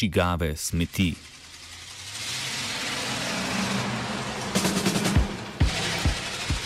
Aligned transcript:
Čigave 0.00 0.56
smeti. 0.56 1.14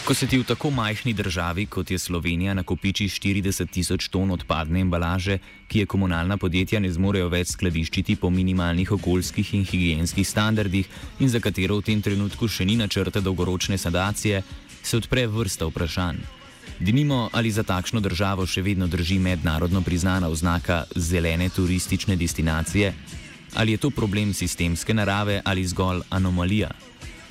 Ko 0.04 0.14
se 0.14 0.26
ti 0.26 0.38
v 0.38 0.44
tako 0.46 0.70
majhni 0.70 1.12
državi, 1.12 1.66
kot 1.66 1.90
je 1.90 1.98
Slovenija, 1.98 2.54
nakopiči 2.54 3.08
40 3.08 3.70
tisoč 3.74 4.06
ton 4.08 4.30
odpadne 4.30 4.84
embalaže, 4.86 5.38
ki 5.66 5.82
je 5.82 5.86
komunalna 5.86 6.36
podjetja 6.36 6.78
ne 6.78 6.92
zmorejo 6.94 7.26
več 7.32 7.56
skladiščiti 7.56 8.16
po 8.22 8.30
minimalnih 8.30 8.92
okoljskih 8.92 9.50
in 9.54 9.66
higijenskih 9.66 10.28
standardih 10.28 10.86
in 11.18 11.28
za 11.28 11.42
katero 11.42 11.80
v 11.80 11.88
tem 11.90 12.02
trenutku 12.06 12.46
še 12.46 12.68
ni 12.70 12.78
načrta 12.78 13.18
dolgoročne 13.18 13.78
sanacije, 13.78 14.44
se 14.82 14.96
odpre 14.96 15.26
vrsta 15.26 15.66
vprašanj. 15.66 16.22
Dinimo, 16.78 17.28
ali 17.32 17.50
za 17.50 17.66
takšno 17.66 18.00
državo 18.00 18.46
še 18.46 18.62
vedno 18.62 18.86
drži 18.86 19.18
mednarodno 19.18 19.82
priznana 19.82 20.30
oznaka 20.30 20.84
zelene 20.94 21.48
turistične 21.48 22.16
destinacije, 22.16 22.94
ali 23.54 23.72
je 23.72 23.78
to 23.78 23.90
problem 23.90 24.34
sistemske 24.34 24.94
narave 24.94 25.40
ali 25.44 25.66
zgolj 25.66 26.00
anomalija. 26.10 26.70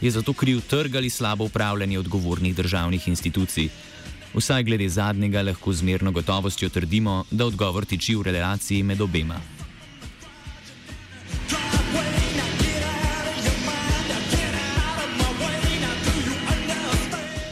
Je 0.01 0.11
zato 0.11 0.33
kriv 0.33 0.61
trg 0.61 0.95
ali 0.95 1.09
slabo 1.09 1.43
upravljanje 1.43 1.99
odgovornih 1.99 2.55
državnih 2.55 3.07
institucij? 3.07 3.69
Vsaj 4.33 4.63
glede 4.63 4.89
zadnjega 4.89 5.41
lahko 5.41 5.73
z 5.73 5.83
merno 5.83 6.11
gotovostjo 6.11 6.69
trdimo, 6.69 7.25
da 7.31 7.45
odgovor 7.45 7.85
tiči 7.85 8.15
v 8.15 8.21
relaciji 8.21 8.83
med 8.83 9.01
obema. 9.01 9.37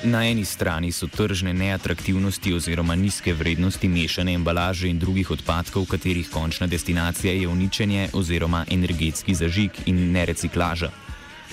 Na 0.03 0.25
eni 0.25 0.45
strani 0.45 0.91
so 0.91 1.05
tržne 1.07 1.53
neatraktivnosti 1.53 2.53
oziroma 2.53 2.95
nizke 2.95 3.33
vrednosti 3.33 3.87
mešane 3.87 4.33
embalaže 4.33 4.89
in 4.89 4.99
drugih 4.99 5.31
odpadkov, 5.31 5.85
katerih 5.85 6.29
končna 6.29 6.67
destinacija 6.67 7.33
je 7.33 7.47
uničenje 7.47 8.09
oziroma 8.13 8.65
energetski 8.71 9.35
zažig 9.35 9.71
in 9.85 10.11
nereciklaža. 10.11 10.89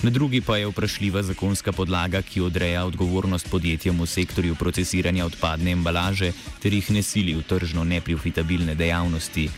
Na 0.01 0.09
drugi 0.09 0.41
pa 0.41 0.57
je 0.57 0.67
vprašljiva 0.67 1.21
zakonska 1.23 1.71
podlaga, 1.71 2.21
ki 2.21 2.41
odreja 2.41 2.85
odgovornost 2.85 3.49
podjetjem 3.51 4.01
v 4.01 4.07
sektorju 4.07 4.55
procesiranja 4.55 5.25
odpadne 5.25 5.71
embalaže 5.71 6.31
ter 6.59 6.73
jih 6.73 6.91
ne 6.91 7.03
sili 7.03 7.35
v 7.35 7.43
tržno 7.43 7.83
neprofitabilne 7.83 8.75
dejavnosti. 8.75 9.49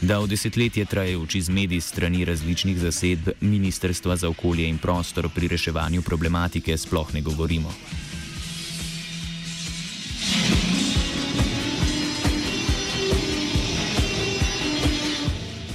Da 0.00 0.20
v 0.22 0.28
desetletje 0.30 0.84
trajajoči 0.84 1.40
zmedi 1.40 1.80
strani 1.80 2.24
različnih 2.24 2.78
zasedb 2.78 3.28
Ministrstva 3.40 4.16
za 4.16 4.28
okolje 4.28 4.68
in 4.68 4.78
prostor 4.78 5.28
pri 5.34 5.48
reševanju 5.48 6.02
problematike 6.02 6.76
sploh 6.78 7.14
ne 7.14 7.20
govorimo. 7.20 7.74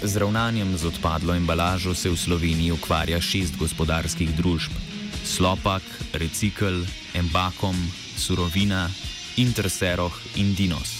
Z 0.03 0.19
ravnanjem 0.19 0.67
z 0.75 0.83
odpadlo 0.91 1.31
embalažo 1.31 1.95
se 1.95 2.11
v 2.11 2.19
Sloveniji 2.19 2.75
ukvarja 2.75 3.23
šest 3.23 3.55
gospodarskih 3.55 4.35
družb: 4.35 4.75
Slopak, 5.23 5.79
Recikl, 6.11 6.83
Embakom, 7.15 7.71
Surovina, 8.19 8.91
Interseroh 9.39 10.11
in 10.35 10.51
Dinos. 10.59 10.91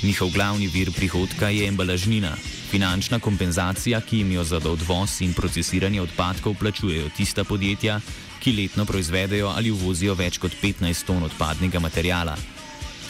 Njihov 0.00 0.32
glavni 0.32 0.64
vir 0.64 0.88
prihodka 0.96 1.52
je 1.52 1.68
embalažnina, 1.68 2.32
finančna 2.72 3.20
kompenzacija, 3.20 4.00
ki 4.00 4.24
jim 4.24 4.32
jo 4.32 4.44
za 4.48 4.56
odvoz 4.64 5.20
in 5.20 5.36
procesiranje 5.36 6.00
odpadkov 6.00 6.56
plačujejo 6.56 7.12
tista 7.12 7.44
podjetja, 7.44 8.00
ki 8.40 8.56
letno 8.56 8.88
proizvedejo 8.88 9.52
ali 9.52 9.70
uvozijo 9.70 10.16
več 10.16 10.40
kot 10.40 10.56
15 10.56 11.04
ton 11.04 11.20
odpadnega 11.22 11.84
materijala. 11.84 12.36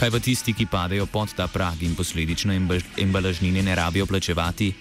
Kaj 0.03 0.11
pa 0.11 0.19
tisti, 0.19 0.51
ki 0.51 0.67
padejo 0.67 1.07
pod 1.07 1.31
ta 1.31 1.47
prag 1.47 1.79
in 1.87 1.95
posledično 1.95 2.59
embalažnine 2.99 3.63
ne 3.63 3.75
rabijo 3.79 4.07
plačevati? 4.07 4.73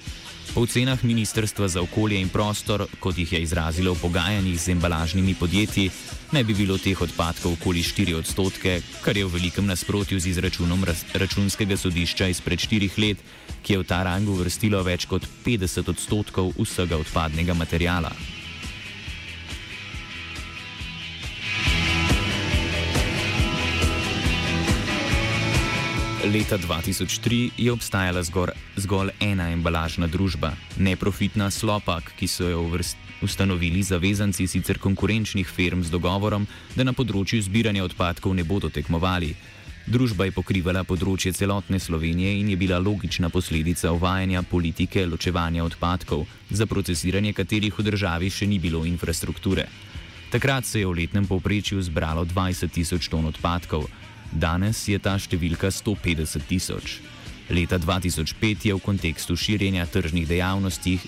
Po 0.53 0.67
ocenah 0.67 1.03
Ministrstva 1.03 1.67
za 1.67 1.81
okolje 1.81 2.19
in 2.19 2.29
prostor, 2.29 2.83
kot 2.99 3.17
jih 3.17 3.33
je 3.33 3.39
izrazilo 3.41 3.93
v 3.93 4.01
pogajanjih 4.01 4.59
z 4.59 4.75
embalažnimi 4.75 5.35
podjetji, 5.39 5.91
naj 6.31 6.43
bi 6.43 6.53
bilo 6.53 6.75
teh 6.77 7.01
odpadkov 7.01 7.55
okoli 7.55 7.79
4 7.79 8.19
odstotke, 8.19 8.81
kar 9.05 9.17
je 9.17 9.25
v 9.25 9.31
velikem 9.31 9.65
nasprotju 9.65 10.19
z 10.19 10.35
izračunom 10.35 10.83
računskega 11.13 11.77
sodišča 11.77 12.27
izpred 12.27 12.59
4 12.59 12.91
let, 12.99 13.17
ki 13.63 13.73
je 13.73 13.79
v 13.79 13.87
ta 13.87 14.03
rang 14.03 14.27
uvrstilo 14.27 14.83
več 14.83 15.07
kot 15.07 15.23
50 15.45 15.87
odstotkov 15.87 16.51
vsega 16.59 16.97
odpadnega 16.97 17.53
materijala. 17.53 18.40
Leta 26.31 26.55
2003 26.57 27.49
je 27.57 27.71
obstajala 27.71 28.23
zgor, 28.23 28.51
zgolj 28.79 29.09
ena 29.19 29.49
embalažna 29.51 30.07
družba, 30.07 30.53
neprofitna 30.79 31.49
Slopak, 31.51 32.13
ki 32.15 32.27
so 32.27 32.47
jo 32.47 32.61
ustanovili 33.21 33.83
zavezanci 33.83 34.47
sicer 34.47 34.79
konkurenčnih 34.79 35.47
firm 35.47 35.83
z 35.83 35.91
dogovorom, 35.91 36.47
da 36.75 36.87
na 36.87 36.93
področju 36.95 37.41
zbiranja 37.43 37.83
odpadkov 37.83 38.31
ne 38.31 38.45
bodo 38.47 38.69
tekmovali. 38.71 39.33
Družba 39.91 40.29
je 40.29 40.31
pokrivala 40.31 40.85
področje 40.87 41.33
celotne 41.35 41.79
Slovenije 41.83 42.39
in 42.39 42.53
je 42.53 42.55
bila 42.55 42.79
logična 42.79 43.27
posledica 43.27 43.91
uvajanja 43.91 44.45
politike 44.47 45.03
ločevanja 45.03 45.65
odpadkov, 45.67 46.23
za 46.47 46.63
procesiranje 46.65 47.33
katerih 47.33 47.75
v 47.75 47.83
državi 47.91 48.31
še 48.31 48.47
ni 48.47 48.59
bilo 48.59 48.85
infrastrukture. 48.87 49.67
Takrat 50.31 50.63
se 50.63 50.79
je 50.79 50.87
v 50.87 50.95
letnem 50.95 51.27
povprečju 51.27 51.83
zbralo 51.83 52.23
20 52.23 52.71
tisoč 52.71 53.11
ton 53.11 53.27
odpadkov. 53.27 53.83
Danes 54.31 54.87
je 54.87 54.99
ta 54.99 55.17
številka 55.19 55.67
150 55.67 56.47
tisoč. 56.47 57.01
Leta 57.51 57.75
2005 57.75 58.71
je 58.71 58.73
v 58.73 58.79
kontekstu 58.79 59.35
širjenja 59.35 59.83
tržnih 59.85 60.27
dejavnosti 60.27 60.99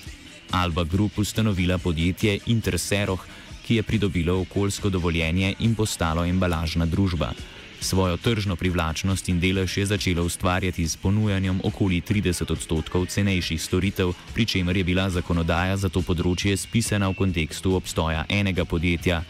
Alba 0.51 0.83
Group 0.83 1.17
ustanovila 1.17 1.77
podjetje 1.77 2.39
Interseroh, 2.51 3.23
ki 3.63 3.79
je 3.79 3.83
pridobilo 3.83 4.41
okoljsko 4.41 4.89
dovoljenje 4.89 5.55
in 5.59 5.75
postalo 5.75 6.25
embalažna 6.25 6.85
družba. 6.85 7.31
Svojo 7.79 8.17
tržno 8.17 8.55
privlačnost 8.55 9.29
in 9.29 9.39
delež 9.39 9.77
je 9.77 9.85
začela 9.85 10.21
ustvarjati 10.21 10.87
s 10.87 10.95
ponujanjem 10.95 11.59
okoli 11.63 12.01
30 12.01 12.51
odstotkov 12.51 13.05
cenejših 13.05 13.61
storitev, 13.61 14.13
pri 14.33 14.45
čemer 14.45 14.77
je 14.77 14.83
bila 14.83 15.09
zakonodaja 15.09 15.77
za 15.77 15.89
to 15.89 16.03
področje 16.03 16.57
spisana 16.57 17.09
v 17.09 17.19
kontekstu 17.23 17.75
obstoja 17.75 18.25
enega 18.29 18.65
podjetja 18.65 19.23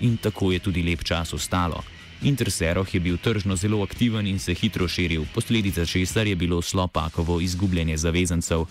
in 0.00 0.18
tako 0.18 0.52
je 0.52 0.58
tudi 0.58 0.82
lep 0.82 1.02
čas 1.02 1.32
ostalo. 1.32 1.95
Interseroh 2.22 2.94
je 2.94 3.00
bil 3.00 3.16
tržno 3.16 3.56
zelo 3.56 3.82
aktiven 3.82 4.26
in 4.26 4.38
se 4.38 4.54
hitro 4.54 4.88
širil, 4.88 5.24
posledica 5.34 5.86
česar 5.86 6.26
je 6.26 6.36
bilo 6.36 6.62
slopakovo 6.62 7.40
izgubljanje 7.40 7.96
zavezancev. 7.96 8.64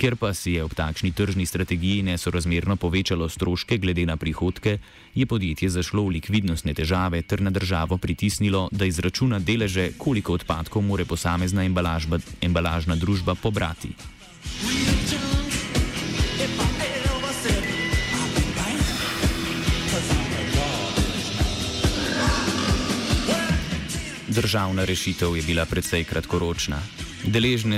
Ker 0.00 0.16
pa 0.16 0.32
si 0.32 0.56
je 0.56 0.64
ob 0.64 0.72
takšni 0.72 1.12
tržni 1.12 1.44
strategiji 1.46 2.02
nesorazmerno 2.02 2.76
povečalo 2.76 3.28
stroške 3.28 3.76
glede 3.78 4.06
na 4.08 4.16
prihodke, 4.16 4.78
je 5.14 5.26
podjetje 5.26 5.68
zašlo 5.68 6.06
v 6.08 6.16
likvidnostne 6.16 6.72
težave 6.74 7.20
ter 7.22 7.44
na 7.44 7.50
državo 7.50 7.98
pritisnilo, 8.00 8.68
da 8.72 8.88
izračuna 8.88 9.38
deleže, 9.38 9.90
koliko 9.98 10.32
odpadkov 10.40 10.82
more 10.82 11.04
posamezna 11.04 11.68
embalažna 12.40 12.96
družba 12.96 13.34
pobrati. 13.34 13.92
Državna 24.30 24.84
rešitev 24.84 25.36
je 25.36 25.42
bila 25.42 25.64
precej 25.66 26.04
kratkoročna. 26.04 26.78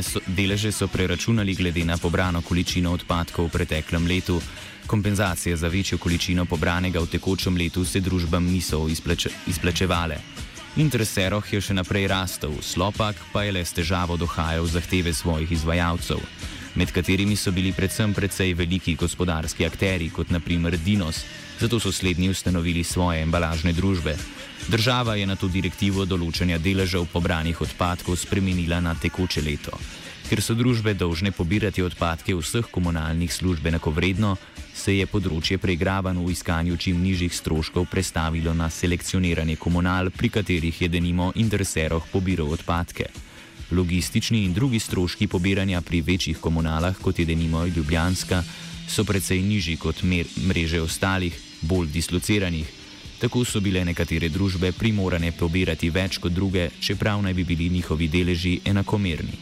So, 0.03 0.21
deleže 0.27 0.73
so 0.73 0.89
preračunali 0.89 1.55
glede 1.55 1.85
na 1.85 1.97
pobrano 1.97 2.43
količino 2.43 2.93
odpadkov 2.93 3.47
v 3.47 3.51
preteklem 3.51 4.07
letu. 4.07 4.41
Kompenzacije 4.87 5.57
za 5.57 5.69
večjo 5.69 5.99
količino 5.99 6.45
pobranega 6.45 7.01
v 7.01 7.07
tekočem 7.07 7.57
letu 7.57 7.85
se 7.85 8.01
družbam 8.01 8.45
niso 8.45 8.89
izplače, 8.89 9.31
izplačevale. 9.47 10.19
Intereseroh 10.77 11.53
je 11.53 11.61
še 11.61 11.75
naprej 11.75 12.07
rastel, 12.09 12.53
slopak 12.61 13.17
pa 13.33 13.45
je 13.45 13.53
le 13.53 13.65
s 13.65 13.73
težavo 13.73 14.17
dohajal 14.17 14.67
zahteve 14.67 15.13
svojih 15.13 15.53
izvajalcev, 15.53 16.21
med 16.75 16.93
katerimi 16.93 17.37
so 17.37 17.53
bili 17.53 17.73
predvsem 17.73 18.13
precej 18.15 18.55
veliki 18.55 18.95
gospodarski 18.95 19.65
akteri, 19.65 20.11
kot 20.11 20.31
naprimer 20.31 20.77
Dinos, 20.77 21.25
zato 21.61 21.81
so 21.81 21.93
slednji 21.93 22.29
ustanovili 22.29 22.85
svoje 22.85 23.23
embalažne 23.23 23.73
družbe. 23.73 24.17
Država 24.69 25.15
je 25.15 25.27
na 25.27 25.35
to 25.37 25.49
direktivo 25.51 26.05
določanja 26.07 26.59
deležev 26.63 27.09
pobranih 27.13 27.61
odpadkov 27.61 28.17
spremenila 28.17 28.79
na 28.81 28.95
tekoče 28.95 29.43
leto. 29.43 29.75
Ker 30.31 30.41
so 30.41 30.55
družbe 30.55 30.95
dolžne 30.95 31.33
pobirati 31.35 31.83
odpadke 31.83 32.35
vseh 32.39 32.69
komunalnih 32.71 33.33
služb 33.33 33.67
enakovredno, 33.67 34.37
se 34.75 34.95
je 34.97 35.07
področje 35.07 35.59
preigravanj 35.61 36.23
v 36.23 36.31
iskanju 36.33 36.79
čim 36.81 37.03
nižjih 37.03 37.35
stroškov 37.35 37.91
prestavilo 37.91 38.55
na 38.55 38.71
selekcioniranje 38.71 39.59
komunal, 39.61 40.09
pri 40.15 40.31
katerih 40.39 40.81
je 40.81 40.89
denimo 40.89 41.33
intereseroh 41.35 42.07
pobiral 42.13 42.55
odpadke. 42.55 43.11
Logistični 43.73 44.45
in 44.47 44.55
drugi 44.55 44.81
stroški 44.81 45.27
pobiranja 45.27 45.83
pri 45.83 46.01
večjih 46.01 46.39
komunalah, 46.41 46.97
kot 47.03 47.19
je 47.19 47.27
denimo 47.27 47.67
Ljubljanska, 47.67 48.45
so 48.89 49.05
precej 49.05 49.43
nižji 49.43 49.77
kot 49.77 50.05
mreže 50.05 50.81
ostalih, 50.81 51.37
bolj 51.63 51.91
dislociranih. 51.93 52.82
Tako 53.23 53.45
so 53.47 53.61
bile 53.63 53.85
nekatere 53.87 54.27
družbe 54.35 54.73
primorane 54.75 55.29
pobirati 55.31 55.93
več 55.95 56.17
kot 56.19 56.33
druge, 56.35 56.65
čeprav 56.83 57.21
naj 57.23 57.35
bi 57.39 57.45
bili 57.47 57.69
njihovi 57.71 58.09
deleži 58.11 58.57
enakomerni. 58.67 59.37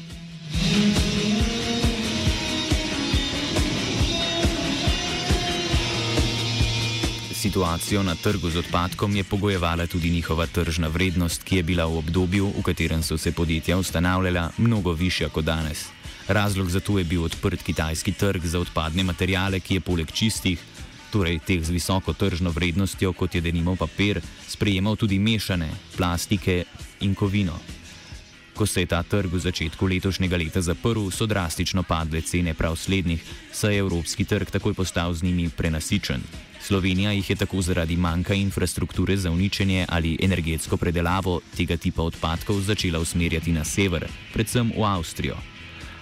Situacijo 7.41 8.03
na 8.03 8.15
trgu 8.15 8.51
z 8.51 8.61
odpadkom 8.61 9.17
je 9.17 9.25
pogojevala 9.25 9.87
tudi 9.87 10.11
njihova 10.11 10.47
tržna 10.47 10.89
vrednost, 10.89 11.43
ki 11.43 11.57
je 11.57 11.63
bila 11.63 11.87
v 11.89 12.03
obdobju, 12.05 12.53
v 12.59 12.63
katerem 12.63 13.03
so 13.03 13.17
se 13.19 13.33
podjetja 13.33 13.79
ustanavljala, 13.79 14.51
mnogo 14.59 14.93
višja 14.93 15.29
kot 15.29 15.45
danes. 15.45 15.87
Razlog 16.29 16.69
za 16.71 16.81
to 16.81 16.99
je 16.99 17.05
bil 17.05 17.25
odprt 17.25 17.63
kitajski 17.63 18.13
trg 18.13 18.45
za 18.45 18.61
odpadne 18.61 19.03
materijale, 19.05 19.61
ki 19.61 19.75
je 19.75 19.81
poleg 19.81 20.13
čistih, 20.13 20.61
torej 21.11 21.41
teh 21.43 21.59
z 21.65 21.75
visoko 21.75 22.13
tržno 22.13 22.51
vrednostjo, 22.51 23.13
kot 23.13 23.35
je 23.35 23.41
denimo 23.41 23.77
papir, 23.77 24.21
sprejemal 24.49 24.97
tudi 24.97 25.19
mešane 25.19 25.69
plastike 25.97 26.65
in 27.01 27.15
kovino. 27.15 27.59
Ko 28.55 28.67
se 28.67 28.81
je 28.81 28.87
ta 28.87 29.03
trg 29.03 29.33
v 29.33 29.41
začetku 29.41 29.87
letošnjega 29.87 30.37
leta 30.37 30.61
zaprl, 30.61 31.11
so 31.11 31.27
drastično 31.27 31.83
padle 31.83 32.21
cene 32.21 32.55
prav 32.55 32.77
slednjih, 32.77 33.23
saj 33.53 33.75
je 33.75 33.79
evropski 33.81 34.25
trg 34.25 34.51
takoj 34.51 34.75
postal 34.75 35.15
z 35.15 35.23
njimi 35.23 35.49
prenasičen. 35.49 36.21
Slovenija 36.61 37.13
jih 37.13 37.31
je 37.31 37.37
tako 37.37 37.63
zaradi 37.63 37.97
manjka 37.97 38.35
infrastrukture 38.35 39.17
za 39.17 39.31
uničenje 39.31 39.87
ali 39.89 40.19
energetsko 40.23 40.77
predelavo 40.77 41.41
tega 41.57 41.77
tipa 41.77 42.03
odpadkov 42.03 42.61
začela 42.61 43.01
usmerjati 43.01 43.53
na 43.53 43.65
sever, 43.65 44.07
predvsem 44.33 44.73
v 44.77 44.85
Avstrijo. 44.85 45.37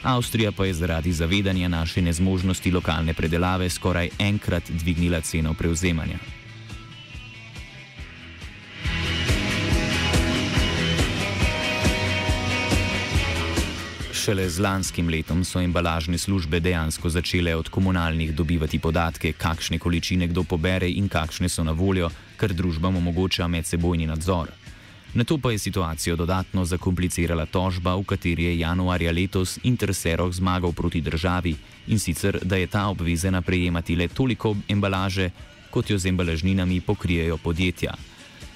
Avstrija 0.03 0.53
pa 0.53 0.67
je 0.67 0.75
zaradi 0.75 1.13
zavedanja 1.13 1.69
naše 1.69 2.03
nezmožnosti 2.03 2.71
lokalne 2.71 3.15
predelave 3.15 3.71
skoraj 3.71 4.09
enkrat 4.19 4.71
dvignila 4.71 5.21
ceno 5.21 5.55
prevzemanja. 5.55 6.19
Šele 14.13 14.49
z 14.51 14.61
lanskim 14.61 15.09
letom 15.09 15.45
so 15.45 15.61
embalažne 15.61 16.19
službe 16.19 16.61
dejansko 16.61 17.09
začele 17.09 17.57
od 17.57 17.69
komunalnih 17.69 18.35
dobivati 18.35 18.79
podatke, 18.79 19.33
kakšne 19.33 19.79
količine 19.79 20.27
kdo 20.27 20.45
pobere 20.45 20.91
in 20.91 21.09
kakšne 21.09 21.49
so 21.49 21.65
na 21.65 21.73
voljo, 21.73 22.11
kar 22.37 22.53
družbam 22.53 22.97
omogoča 22.97 23.49
medsebojni 23.49 24.07
nadzor. 24.07 24.58
Na 25.15 25.25
to 25.25 25.39
pa 25.39 25.53
je 25.53 25.59
situacijo 25.59 26.17
dodatno 26.17 26.65
zakomplicirala 26.65 27.47
tožba, 27.47 27.97
v 27.97 28.05
kateri 28.05 28.45
je 28.45 28.59
januarja 28.59 29.13
letos 29.13 29.59
Interseroh 29.63 30.33
zmagal 30.33 30.73
proti 30.73 31.01
državi 31.01 31.57
in 31.87 31.99
sicer, 31.99 32.39
da 32.43 32.57
je 32.57 32.67
ta 32.67 32.89
obvezena 32.89 33.43
prejemati 33.43 33.97
le 33.97 34.09
toliko 34.09 34.57
embalaže, 34.69 35.31
kot 35.71 35.91
jo 35.91 35.99
z 35.99 36.07
embalažninami 36.07 36.81
pokrijejo 36.81 37.37
podjetja. 37.37 37.95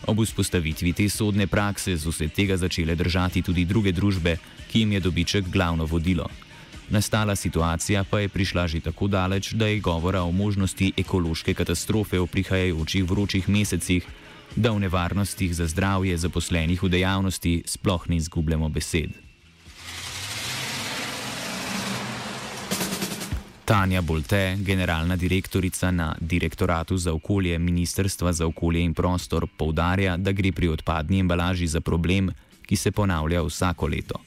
Ob 0.07 0.19
vzpostavitvi 0.19 0.93
te 0.93 1.09
sodne 1.09 1.47
prakse 1.47 1.99
so 1.99 2.13
se 2.13 2.29
tega 2.29 2.57
začele 2.57 2.95
držati 2.95 3.43
tudi 3.43 3.65
druge 3.65 3.93
družbe, 3.93 4.37
ki 4.71 4.81
jim 4.81 4.93
je 4.93 5.01
dobiček 5.01 5.49
glavno 5.49 5.85
vodilo. 5.85 6.29
Nastala 6.91 7.37
situacija 7.37 8.05
pa 8.05 8.21
je 8.21 8.29
prišla 8.29 8.67
že 8.69 8.81
tako 8.81 9.09
daleč, 9.09 9.53
da 9.53 9.67
je 9.67 9.81
govora 9.81 10.23
o 10.23 10.33
možnosti 10.33 10.93
ekološke 10.97 11.55
katastrofe 11.55 12.19
v 12.19 12.27
prihajajočih 12.27 13.05
vročih 13.05 13.49
mesecih, 13.49 14.05
da 14.57 14.73
v 14.73 14.81
nevarnostih 14.81 15.55
za 15.55 15.67
zdravje 15.67 16.17
zaposlenih 16.17 16.83
v 16.83 16.89
dejavnosti 16.89 17.63
sploh 17.67 18.09
ne 18.09 18.17
izgubljamo 18.17 18.69
besed. 18.69 19.11
Tanja 23.65 24.03
Bolte, 24.03 24.57
generalna 24.59 25.17
direktorica 25.17 25.91
na 25.91 26.17
Direktoratu 26.21 26.97
za 26.97 27.13
okolje 27.13 27.59
Ministrstva 27.59 28.33
za 28.33 28.47
okolje 28.47 28.81
in 28.81 28.95
prostor, 28.95 29.47
poudarja, 29.59 30.17
da 30.17 30.33
gre 30.33 30.53
pri 30.53 30.69
odpadni 30.69 31.21
embalaži 31.21 31.67
za 31.67 31.81
problem, 31.81 32.31
ki 32.67 32.77
se 32.77 32.93
ponavlja 32.93 33.43
vsako 33.43 33.87
leto. 33.87 34.21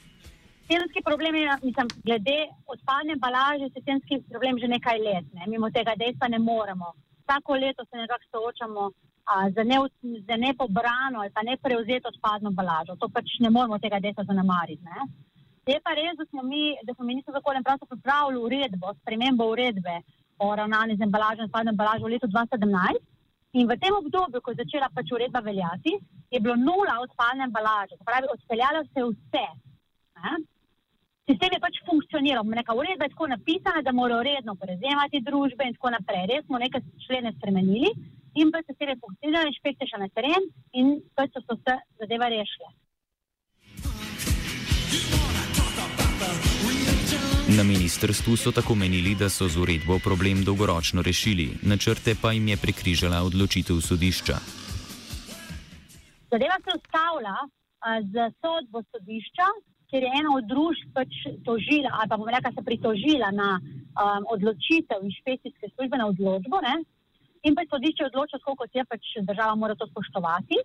Sistemski 0.66 1.00
problem 1.04 1.34
je, 1.34 1.48
mislim, 1.62 1.86
glede 2.04 2.38
odpadne 2.66 3.12
embalaže, 3.12 3.68
sistemski 3.74 4.22
problem 4.30 4.58
že 4.58 4.68
nekaj 4.68 4.98
let. 4.98 5.26
Ne? 5.32 5.46
Mimo 5.46 5.70
tega 5.70 5.94
dejstva 5.96 6.28
ne 6.28 6.38
moremo. 6.38 6.92
Vsako 7.22 7.52
leto 7.54 7.84
se 7.84 7.96
nekako 7.96 8.24
soočamo 8.30 8.90
a, 9.26 9.50
z, 9.50 9.64
ne, 9.64 9.78
z 10.26 10.38
nepobrano 10.38 11.20
ali 11.20 11.30
pa 11.34 11.42
ne 11.42 11.56
prevzeto 11.56 12.08
odpadno 12.08 12.50
embalažo. 12.50 12.96
To 12.96 13.08
pač 13.08 13.38
ne 13.40 13.50
moremo 13.50 13.78
tega 13.78 13.98
dejstva 14.00 14.24
zanemariti. 14.24 14.86
Je 15.66 15.80
pa 15.82 15.96
res, 15.98 16.14
da 16.14 16.24
smo 16.30 16.42
mi, 16.46 16.78
da 16.86 16.94
smo 16.94 17.04
ministrstvo 17.04 17.34
za 17.34 17.42
okolje 17.42 17.62
pravzaprav 17.66 17.98
pripravili 17.98 18.38
uredbo, 18.46 18.94
spremembo 19.00 19.50
uredbe 19.50 19.96
o 20.38 20.54
ravnanju 20.54 20.96
z 20.96 21.02
embalažo 21.02 21.42
in 21.42 21.48
spadno 21.50 21.74
embalažo 21.74 22.06
v 22.06 22.12
letu 22.14 22.30
2017. 22.30 23.02
In 23.58 23.66
v 23.66 23.76
tem 23.82 23.94
obdobju, 23.98 24.42
ko 24.42 24.52
je 24.52 24.60
začela 24.62 24.88
pač 24.94 25.10
uredba 25.10 25.40
veljati, 25.40 25.96
je 26.30 26.40
bilo 26.40 26.54
nula 26.56 27.00
odpadne 27.02 27.48
embalaže. 27.48 27.98
Pravi, 28.04 28.30
odpeljalo 28.30 28.84
se 28.84 29.00
je 29.00 29.06
vse. 29.10 29.46
Ne? 30.20 30.32
Sistem 31.26 31.56
je 31.56 31.64
pač 31.64 31.80
funkcioniral. 31.88 32.46
Neka 32.46 32.74
uredba 32.76 33.08
je 33.08 33.14
tako 33.14 33.26
napisana, 33.34 33.82
da 33.82 33.96
morajo 33.96 34.22
redno 34.22 34.54
prevzemati 34.54 35.24
družbe 35.28 35.66
in 35.66 35.74
tako 35.74 35.90
naprej. 35.96 36.28
Res 36.30 36.46
smo 36.46 36.62
nekaj 36.62 36.84
člene 37.06 37.32
spremenili 37.38 37.90
in 38.40 38.50
pa 38.52 38.60
se 38.66 38.74
je 38.78 38.96
funkcionirala 39.04 39.48
inšpekcija 39.52 39.88
še 39.92 39.98
na 40.04 40.08
teren 40.16 40.50
in 40.72 40.98
pač 41.16 41.32
so 41.46 41.56
se 41.64 41.74
zadeve 42.00 42.28
rešile. 42.36 42.68
Na 47.56 47.62
ministrstvu 47.62 48.36
so 48.36 48.50
tako 48.52 48.74
menili, 48.74 49.14
da 49.14 49.28
so 49.30 49.46
z 49.48 49.56
uredbo 49.62 49.98
problem 50.04 50.42
dolgoročno 50.44 51.02
rešili, 51.02 51.46
načrte 51.62 52.16
pa 52.22 52.32
jim 52.32 52.48
je 52.48 52.56
prekrižala 52.64 53.22
odločitev 53.28 53.78
sodišča. 53.88 54.36
Zadeva 56.32 56.58
se 56.64 56.74
ustavlja 56.78 57.36
z 58.12 58.26
sodbo 58.42 58.82
sodišča, 58.90 59.46
ker 59.90 60.02
je 60.02 60.10
ena 60.20 60.34
od 60.34 60.48
družb 60.50 60.90
pač 60.96 61.22
tožila, 61.46 61.94
ali 61.94 62.10
pa 62.10 62.18
bomo 62.18 62.34
rekla, 62.34 62.50
se 62.52 62.66
pritožila 62.66 63.30
na 63.30 63.48
um, 63.62 64.26
odločitev 64.34 65.06
inšpekcijske 65.06 65.70
službe, 65.74 66.02
na 66.02 66.10
odločbo. 66.10 66.60
Ne? 66.66 66.82
In 67.42 67.54
pa 67.54 67.62
sodišče 67.70 68.02
je 68.02 68.10
odločilo, 68.10 68.40
koliko 68.44 68.66
je 68.72 68.84
pač 68.84 69.12
država 69.28 69.54
mora 69.54 69.74
to 69.74 69.86
spoštovati, 69.86 70.58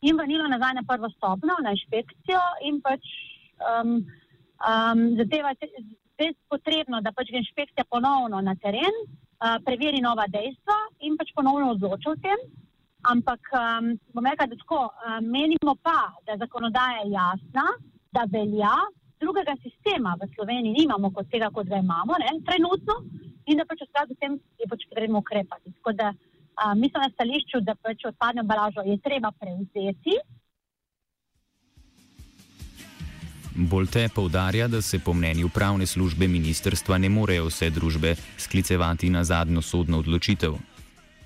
in 0.00 0.16
vrnilo 0.16 0.48
nazaj 0.48 0.74
na 0.74 0.84
prvo 0.88 1.10
stopno, 1.10 1.56
na 1.62 1.74
inšpekcijo, 1.74 2.42
in 2.68 2.80
pač 2.80 3.02
um, 3.58 3.96
um, 4.62 5.00
zadeva 5.18 5.54
res 6.18 6.36
potrebno, 6.50 7.00
da 7.02 7.12
pač 7.14 7.32
inšpekcija 7.32 7.86
ponovno 7.90 8.40
na 8.42 8.54
teren 8.62 8.94
uh, 9.02 9.58
preveri 9.64 10.02
nova 10.02 10.26
dejstva 10.30 10.78
in 11.06 11.18
pač 11.18 11.34
ponovno 11.34 11.74
odloča 11.74 12.14
o 12.14 12.20
tem. 12.22 12.46
Ampak, 13.08 13.50
um, 13.54 13.92
bom 14.14 14.26
rekel, 14.26 14.50
da 14.50 14.58
tako 14.58 14.80
um, 14.90 15.28
menimo 15.30 15.76
pa, 15.82 16.12
da 16.26 16.38
zakonodaja 16.38 17.04
je 17.04 17.12
jasna, 17.14 17.66
da 18.14 18.26
velja, 18.30 18.74
drugega 19.22 19.54
sistema 19.62 20.16
v 20.18 20.26
Sloveniji 20.34 20.82
nimamo 20.82 21.10
kot 21.14 21.30
tega, 21.30 21.50
kot 21.54 21.66
ga 21.70 21.78
imamo 21.82 22.18
ne, 22.22 22.34
trenutno 22.46 23.02
in 23.48 23.60
da 23.60 23.64
pač 23.68 23.82
v 23.84 23.88
skladu 23.90 24.14
s 24.14 24.20
tem 24.22 24.38
je 24.60 24.66
pač 24.70 24.84
potrebno 24.88 25.22
ukrepati. 25.24 25.72
Tako 25.78 25.92
da 26.00 26.12
uh, 26.12 26.74
mislim 26.76 27.02
na 27.02 27.10
stališču, 27.14 27.62
da 27.64 27.74
pač 27.74 28.04
odpadno 28.10 28.44
embalažo 28.44 28.84
je 28.86 28.98
treba 29.04 29.32
prevzeti. 29.32 30.18
Bolte 33.58 34.06
poudarja, 34.14 34.68
da 34.68 34.82
se 34.82 35.00
po 35.04 35.12
mnenju 35.14 35.48
pravne 35.54 35.86
službe 35.86 36.28
ministrstva 36.28 36.98
ne 36.98 37.08
morejo 37.10 37.48
vse 37.48 37.70
družbe 37.74 38.14
sklicevati 38.38 39.10
na 39.10 39.24
zadnjo 39.24 39.62
sodno 39.62 39.98
odločitev. 39.98 40.54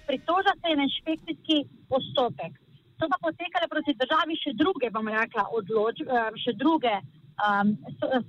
Pritoža 0.07 0.55
se 0.61 0.71
je 0.71 0.77
na 0.77 0.87
inšpekcijski 0.89 1.59
postopek. 1.89 2.57
To 2.99 3.09
pa 3.11 3.19
potekale 3.21 3.69
proti 3.69 3.93
državi 3.99 4.39
še 4.39 4.55
druge, 4.57 4.89
bom 4.95 5.09
rekla, 5.09 5.45
odloč, 5.59 6.01
eh, 6.01 6.31
še 6.45 6.55
druge 6.57 6.95
um, 7.03 7.75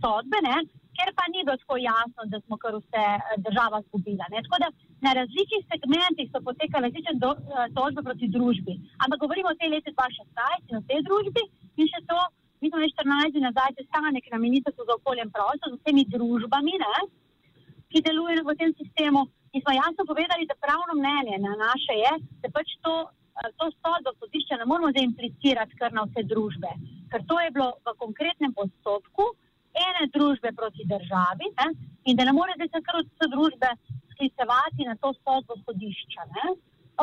sodbe, 0.01 0.39
ne, 0.43 0.57
ker 0.97 1.09
pa 1.17 1.25
ni 1.31 1.43
bilo 1.45 1.57
tako 1.62 1.77
jasno, 1.91 2.21
da 2.31 2.38
smo 2.45 2.55
kar 2.63 2.73
vse 2.79 3.03
eh, 3.13 3.35
država 3.45 3.81
zgubila. 3.88 4.25
Ne. 4.33 4.43
Tako 4.45 4.57
da 4.63 4.69
na 5.05 5.12
različnih 5.19 5.63
segmentih 5.71 6.27
so 6.29 6.39
potekale 6.47 6.88
različne 6.88 7.13
do, 7.23 7.31
uh, 7.35 7.65
tožbe 7.77 8.01
proti 8.07 8.27
družbi. 8.35 8.73
Ampak 9.03 9.19
govorimo 9.23 9.50
o 9.51 9.59
tej 9.59 9.69
leti 9.73 9.91
2016 9.91 10.69
in 10.69 10.79
o 10.79 10.85
tej 10.89 11.00
družbi 11.07 11.43
in 11.79 11.89
še 11.91 12.00
to, 12.09 12.19
mi 12.62 12.71
smo 12.71 12.79
že 12.83 12.93
14 12.95 13.33
dni 13.33 13.41
nazaj 13.47 13.75
sestanek 13.79 14.29
na 14.31 14.39
Ministrstvu 14.45 14.88
za 14.88 14.95
okolje 15.00 15.25
in 15.25 15.33
prostor 15.38 15.73
z 15.73 15.79
vsemi 15.79 16.03
družbami, 16.15 16.75
ne, 16.85 16.95
ki 17.91 18.05
delujejo 18.07 18.45
v 18.47 18.55
tem 18.62 18.71
sistemu. 18.79 19.27
In 19.53 19.62
smo 19.62 19.73
jasno 19.75 20.01
povedali, 20.12 20.50
da 20.50 20.62
pravno 20.65 20.93
mnenje 20.97 21.38
na 21.43 21.53
naše 21.65 21.95
je, 22.03 22.13
da 22.41 22.47
pač 22.55 22.77
to, 22.85 22.93
eh, 23.38 23.51
to 23.59 23.65
sodbo 23.81 24.15
sodišča 24.21 24.62
ne 24.62 24.65
moramo 24.71 24.95
zaimplicirati 24.97 25.77
kar 25.81 25.91
na 25.93 26.07
vse 26.07 26.23
družbe. 26.31 26.71
Ker 27.12 27.21
to 27.29 27.35
je 27.43 27.51
bilo 27.55 27.69
v 27.85 27.97
konkretnem 28.03 28.55
postopku 28.59 29.35
ene 29.86 30.08
družbe 30.15 30.51
proti 30.60 30.86
državi 30.94 31.50
ne? 31.60 31.68
in 32.06 32.18
da 32.18 32.25
ne 32.27 32.34
more 32.38 32.53
zdaj 32.58 32.82
kar 32.88 33.00
vse 33.00 33.30
družbe 33.36 33.70
sklicevati 34.13 34.88
na 34.89 34.96
to 35.01 35.13
sodbo 35.24 35.58
sodišča. 35.65 36.27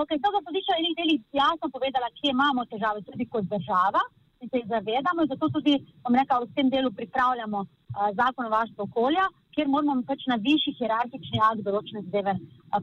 Okay, 0.01 0.19
sodbo 0.23 0.41
sodišča 0.47 0.77
je 0.79 0.87
nekaj 0.87 1.09
jasno 1.43 1.67
povedala, 1.75 2.15
kje 2.19 2.31
imamo 2.31 2.65
težave 2.73 3.03
tudi 3.09 3.27
kot 3.33 3.45
država 3.55 4.03
in 4.41 4.49
se 4.49 4.61
jih 4.61 4.69
zavedamo. 4.75 5.27
Zato 5.33 5.49
tudi 5.57 5.75
rekel, 6.19 6.47
v 6.47 6.55
tem 6.57 6.71
delu 6.75 6.91
pripravljamo 7.01 7.59
uh, 7.65 8.09
zakon 8.21 8.47
o 8.47 8.55
varstvu 8.55 8.87
okolja, 8.87 9.27
kjer 9.55 9.69
moramo 9.69 10.07
pač 10.11 10.25
na 10.33 10.39
višji 10.47 10.77
hierarhični 10.79 11.43
akt 11.49 11.67
določene 11.67 12.05
zadeve 12.07 12.37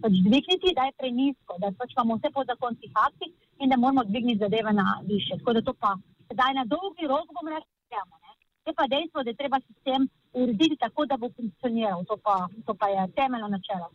pač 0.03 0.20
dvigniti, 0.27 0.75
da 0.77 0.89
je 0.89 0.98
prenisko, 1.01 1.58
da 1.63 1.72
pač 1.79 1.96
imamo 1.96 2.20
vse 2.20 2.34
podzakonskih 2.36 3.01
aktih 3.08 3.32
in 3.63 3.72
da 3.72 3.79
moramo 3.79 4.03
dvigniti 4.12 4.44
zadeve 4.44 4.75
na 4.82 5.00
više. 5.08 5.39
Tako 5.39 5.58
da 5.58 5.65
to 5.70 5.74
pa 5.74 5.96
sedaj 6.27 6.60
na 6.60 6.67
dolgi 6.75 7.08
rok 7.08 7.32
bomo 7.32 7.56
rekli. 7.56 7.77
Je 8.67 8.74
pa 8.75 8.88
dejstvo, 8.88 9.24
da 9.24 9.29
je 9.29 9.39
treba 9.41 9.59
sistem 9.67 10.07
urediti 10.33 10.75
tako, 10.79 11.05
da 11.05 11.17
bo 11.17 11.29
funkcioniral. 11.36 12.03
To 12.05 12.17
pa, 12.17 12.47
to 12.65 12.74
pa 12.74 12.88
je 12.88 13.07
temeljno 13.15 13.47
načelo. 13.47 13.89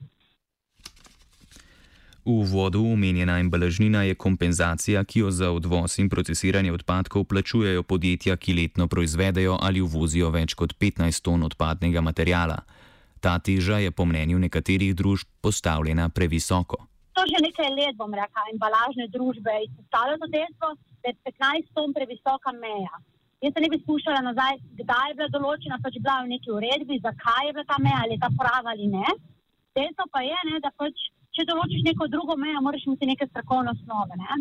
V 2.25 2.31
uvodu 2.31 2.79
omenjena 2.93 3.39
embalažnina 3.43 4.03
je 4.03 4.15
kompenzacija, 4.15 5.05
ki 5.05 5.19
jo 5.21 5.31
za 5.31 5.51
odvoz 5.51 5.99
in 5.99 6.09
procesiranje 6.09 6.73
odpadkov 6.73 7.25
plačujejo 7.25 7.83
podjetja, 7.83 8.37
ki 8.37 8.55
letno 8.55 8.87
proizvedejo 8.87 9.59
ali 9.61 9.81
uvozijo 9.81 10.31
več 10.31 10.55
kot 10.55 10.77
15 10.79 11.23
ton 11.23 11.43
odpadnega 11.43 12.01
materijala. 12.01 12.63
Ta 13.21 13.39
teža 13.39 13.79
je 13.79 13.91
po 13.91 14.07
mnenju 14.07 14.39
nekaterih 14.39 14.95
družb 14.95 15.29
postavljena 15.41 16.09
previsoko. 16.09 16.77
To 17.13 17.23
že 17.27 17.43
nekaj 17.43 17.69
let, 17.75 17.97
bom 17.99 18.15
rekla, 18.15 18.47
embalažne 18.53 19.09
družbe 19.11 19.53
izpostavljajo 19.67 20.19
to 20.23 20.29
dejstvo, 20.37 20.69
da 21.03 21.09
je 21.11 21.15
15 21.27 21.75
ton 21.75 21.93
previsoka 21.93 22.53
meja. 22.53 23.03
Jaz 23.43 23.55
se 23.55 23.63
ne 23.63 23.69
bi 23.73 23.79
spuščala 23.83 24.21
nazaj, 24.23 24.61
kdaj 24.81 25.09
je 25.11 25.15
bila 25.19 25.31
določena, 25.35 25.81
pač 25.83 25.97
bila 25.99 26.21
v 26.23 26.31
neki 26.35 26.53
uredbi, 26.55 27.01
zakaj 27.03 27.49
je 27.49 27.55
bila 27.57 27.65
ta 27.67 27.79
meja, 27.83 28.03
ali 28.05 28.15
je 28.15 28.23
ta 28.23 28.31
prava 28.39 28.71
ali 28.71 28.87
ne. 28.93 29.17
Dejstvo 29.75 30.07
pa 30.15 30.23
je, 30.23 30.39
ne, 30.51 30.61
da 30.63 30.71
pač 30.79 31.09
če 31.35 31.49
določiš 31.49 31.83
neko 31.89 32.07
drugo 32.13 32.37
mejo, 32.39 32.61
moraš 32.63 32.87
imeti 32.87 33.09
neke 33.09 33.27
strokovne 33.31 33.73
osnove. 33.75 34.19
Ne? 34.21 34.39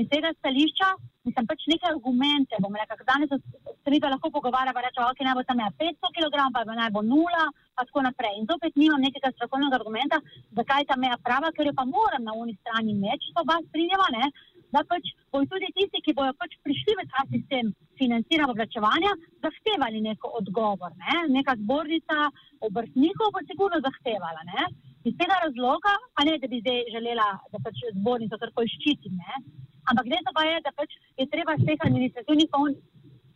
In 0.00 0.06
z 0.06 0.10
tega 0.10 0.32
stališča, 0.38 0.88
mislim, 1.28 1.46
pač 1.46 1.66
nekaj 1.68 1.92
argumente, 1.92 2.58
bom 2.64 2.76
rekel, 2.80 3.02
danes 3.06 3.30
se 3.30 3.98
pa 4.00 4.08
lahko 4.08 4.30
pogovarjava, 4.32 4.82
reče, 4.86 5.02
ok, 5.04 5.20
naj 5.26 5.36
bo 5.36 5.42
ta 5.44 5.56
meja 5.58 5.70
500 5.82 6.12
kg, 6.16 6.46
pa 6.54 6.64
naj 6.68 6.90
bo 6.94 7.02
nula, 7.04 7.44
pa 7.76 7.84
tako 7.84 8.04
naprej. 8.06 8.38
In 8.40 8.48
zopet 8.48 8.76
nimam 8.80 9.02
nekega 9.04 9.32
strokovnega 9.34 9.76
argumenta, 9.80 10.20
zakaj 10.56 10.82
je 10.82 10.90
ta 10.90 10.96
meja 10.96 11.18
prava, 11.26 11.52
ker 11.56 11.68
jo 11.68 11.74
pa 11.76 11.84
moram 11.84 12.24
na 12.24 12.36
uni 12.36 12.56
strani 12.60 12.96
imeti, 12.96 13.28
če 13.28 13.36
to 13.36 13.44
oba 13.44 13.58
strinjava, 13.68 14.08
ne? 14.16 14.32
Da 14.74 14.82
pač 14.90 15.10
bojo 15.32 15.46
tudi 15.52 15.70
tisti, 15.76 16.02
ki 16.04 16.14
bojo 16.18 16.32
pač 16.40 16.56
prišli 16.66 16.96
v 16.98 17.06
ta 17.12 17.24
sistem 17.32 17.72
financiranja 18.00 18.52
oblačevanja, 18.52 19.12
zahtevali 19.44 20.02
neko 20.04 20.30
odgovor. 20.40 20.94
Ne? 21.02 21.16
Neka 21.36 21.56
zbornica 21.62 22.30
obrtnikov 22.68 23.34
bo 23.34 23.42
sigurno 23.50 23.80
zahtevala. 23.86 24.46
Ne? 24.52 24.68
Iz 25.08 25.16
tega 25.20 25.40
razloga, 25.44 25.96
pa 26.14 26.26
ne, 26.28 26.38
da 26.40 26.50
bi 26.50 26.62
zdaj 26.62 26.86
želela, 26.94 27.28
da 27.52 27.62
pač 27.64 27.82
zbornico 27.98 28.38
tako 28.40 28.66
ščitim, 28.76 29.18
ne? 29.18 29.44
ampak 29.90 30.10
dejstvo 30.12 30.32
pa 30.36 30.42
je, 30.46 30.56
da 30.64 30.70
pač 30.76 30.92
je 31.18 31.26
treba 31.32 31.56
z 31.58 31.66
teh 31.66 31.86
administrativnih 31.86 32.50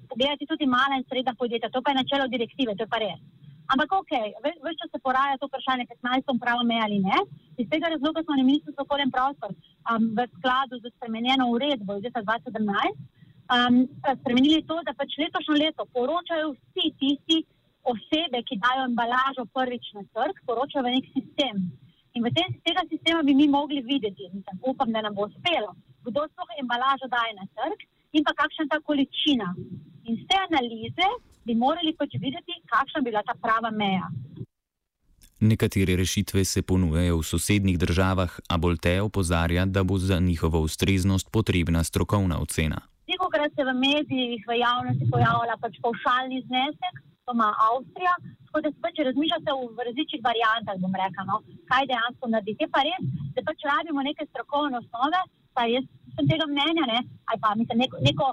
pogledati 0.09 0.47
tudi 0.47 0.67
mala 0.71 0.99
in 0.99 1.07
srednja 1.09 1.35
podjetja, 1.41 1.73
to 1.73 1.83
pa 1.83 1.91
je 1.91 2.01
načelo 2.01 2.29
direktive, 2.29 2.77
to 2.77 2.87
je 2.87 2.93
pa 2.93 3.01
res. 3.03 3.23
Ampak 3.73 3.93
ok, 3.97 4.13
več 4.45 4.77
časa 4.81 4.93
se 4.93 5.01
poraja 5.01 5.39
to 5.41 5.49
vprašanje, 5.49 5.87
15 6.05 6.41
pravo 6.41 6.65
me 6.69 6.77
ali 6.85 6.99
ne. 7.01 7.23
Iz 7.57 7.69
tega 7.71 7.89
razloga 7.95 8.23
smo 8.23 8.37
na 8.37 8.45
ministrstvu 8.45 8.77
za 8.77 8.85
okolje 8.85 9.07
in 9.07 9.15
prostor 9.15 9.55
um, 9.55 10.11
v 10.17 10.27
skladu 10.37 10.81
z 10.83 10.93
spremenjeno 10.97 11.49
uredbo 11.55 11.97
iz 11.97 12.05
leta 12.05 12.23
2017 12.23 13.15
um, 13.49 13.89
spremenili 14.21 14.63
to, 14.69 14.77
da 14.87 14.95
pač 14.99 15.17
letošnjo 15.19 15.57
leto 15.63 15.87
poročajo 15.97 16.53
vsi 16.55 16.93
tisti, 17.01 17.39
osebe, 17.85 18.41
ki 18.49 18.61
dajo 18.65 18.87
embalažo 18.89 19.45
prvič 19.57 19.91
na 19.97 20.05
trg, 20.17 20.39
poročajo 20.49 20.85
v 20.87 20.95
nek 20.97 21.09
sistem. 21.17 21.65
In 22.15 22.25
v 22.25 22.31
tem, 22.37 22.55
tega 22.65 22.85
sistema 22.89 23.21
bi 23.27 23.35
mi 23.35 23.49
mogli 23.51 23.83
videti, 23.83 24.31
mislim, 24.33 24.61
upam, 24.63 24.93
da 24.95 25.03
nam 25.05 25.17
bo 25.17 25.27
uspelo, 25.29 25.75
kdo 26.07 26.25
sploh 26.31 26.57
embalažo 26.63 27.11
daje 27.13 27.35
na 27.37 27.45
trg 27.59 27.85
in 28.17 28.25
pa 28.25 28.33
kakšna 28.39 28.71
ta 28.71 28.79
količina. 28.81 29.51
In 30.09 30.17
z 30.21 30.29
te 30.31 30.39
analize 30.49 31.09
bi 31.45 31.55
morali 31.55 31.95
pač 31.99 32.17
videti, 32.21 32.57
kakšna 32.73 33.01
bi 33.01 33.11
bila 33.11 33.23
ta 33.23 33.35
prava 33.41 33.71
meja. 33.71 34.09
Nekatere 35.41 35.97
rešitve 35.97 36.45
se 36.45 36.63
ponujajo 36.63 37.19
v 37.19 37.27
sosednjih 37.31 37.79
državah, 37.79 38.39
a 38.49 38.59
bolj 38.59 38.79
te 38.87 38.95
opozarja, 39.03 39.67
da 39.67 39.83
bo 39.85 39.99
za 39.99 40.19
njihovo 40.21 40.61
ustreznost 40.61 41.31
potrebna 41.33 41.85
strokovna 41.85 42.39
ocena. 42.41 42.81
Veliko 43.09 43.29
se 43.57 43.65
v 43.69 43.73
medijih, 43.87 44.41
v 44.49 44.57
javnosti 44.67 45.11
pojavlja 45.13 45.57
pač 45.61 45.75
paušalni 45.85 46.39
znesek, 46.47 46.95
to 47.25 47.33
ima 47.37 47.51
Avstrija. 47.69 48.15
Tako 48.47 48.61
da 48.65 48.71
se 48.71 48.81
pač 48.85 48.95
razmišljate 49.09 49.51
v 49.77 49.87
različnih 49.89 50.23
variantah, 50.29 50.77
bom 50.85 50.95
rekel, 51.03 51.25
no, 51.31 51.37
kaj 51.71 51.89
dejansko 51.91 52.31
narediti. 52.33 52.65
Je 52.65 52.71
pa 52.75 52.81
res, 52.87 53.03
da 53.35 53.45
pač 53.49 53.59
rabimo 53.71 54.01
neke 54.09 54.25
strokovne 54.31 54.81
osnove, 54.81 55.21
pa 55.57 55.67
jaz 55.75 55.85
sem 56.15 56.31
tega 56.31 56.47
mnenja, 56.49 56.85
ne, 56.93 57.01
ali 57.29 57.39
pa 57.43 57.55
mislim, 57.59 57.83
neko, 57.85 58.01
neko, 58.09 58.27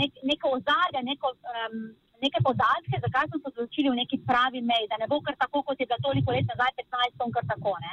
nek, 0.00 0.20
neko 0.30 0.54
ozadje, 0.58 1.02
neko, 1.10 1.32
um, 1.54 1.76
neke 2.24 2.38
podatke, 2.48 2.94
zakaj 3.06 3.28
smo 3.28 3.38
se 3.40 3.48
odločili 3.52 3.90
v 3.90 4.00
neki 4.02 4.16
pravi 4.28 4.60
meji, 4.70 4.90
da 4.90 4.96
ne 5.00 5.06
bo 5.10 5.20
kar 5.20 5.36
tako, 5.38 5.62
kot 5.62 5.80
je 5.80 5.86
bilo 5.86 5.98
toliko 6.02 6.32
let 6.34 6.46
nazaj, 6.52 6.72
15 6.78 7.18
ton, 7.18 7.30
kar 7.36 7.44
tako. 7.52 7.74
Ne. 7.84 7.92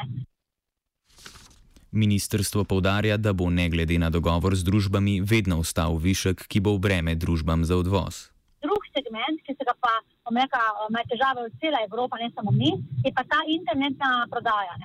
Ministrstvo 1.96 2.64
povdarja, 2.64 3.18
da 3.18 3.34
bo 3.34 3.50
ne 3.50 3.70
glede 3.70 3.98
na 4.00 4.10
dogovor 4.10 4.56
z 4.56 4.68
družbami 4.68 5.22
vedno 5.24 5.62
ostal 5.64 5.96
višek, 5.96 6.48
ki 6.52 6.60
bo 6.60 6.76
v 6.76 6.84
breme 6.86 7.16
družbam 7.16 7.64
za 7.64 7.78
odvoz. 7.80 8.28
Drug 8.66 8.84
segment, 8.92 9.40
ki 9.46 9.56
se 9.56 9.64
ga 9.64 9.76
pa 9.80 9.94
omeka, 10.28 10.60
ima 10.90 11.06
težave 11.08 11.46
v 11.48 11.54
cela 11.62 11.80
Evropa, 11.88 12.20
ne 12.20 12.32
samo 12.36 12.52
mi, 12.52 12.74
je 13.06 13.12
pa 13.16 13.24
ta 13.24 13.40
internetna 13.48 14.28
prodaja. 14.34 14.76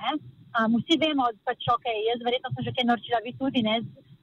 Um, 0.51 0.79
vsi 0.79 0.99
vemo, 0.99 1.27
da 1.31 1.51
pač, 1.51 1.67
okay, 1.75 2.05
jaz 2.11 2.23
verjetno 2.23 2.51
sem 2.53 2.67
že 2.67 2.75
kaj 2.75 2.87
naročila, 2.87 3.23
vi 3.25 3.33
tudi 3.39 3.63
ne, 3.63 3.75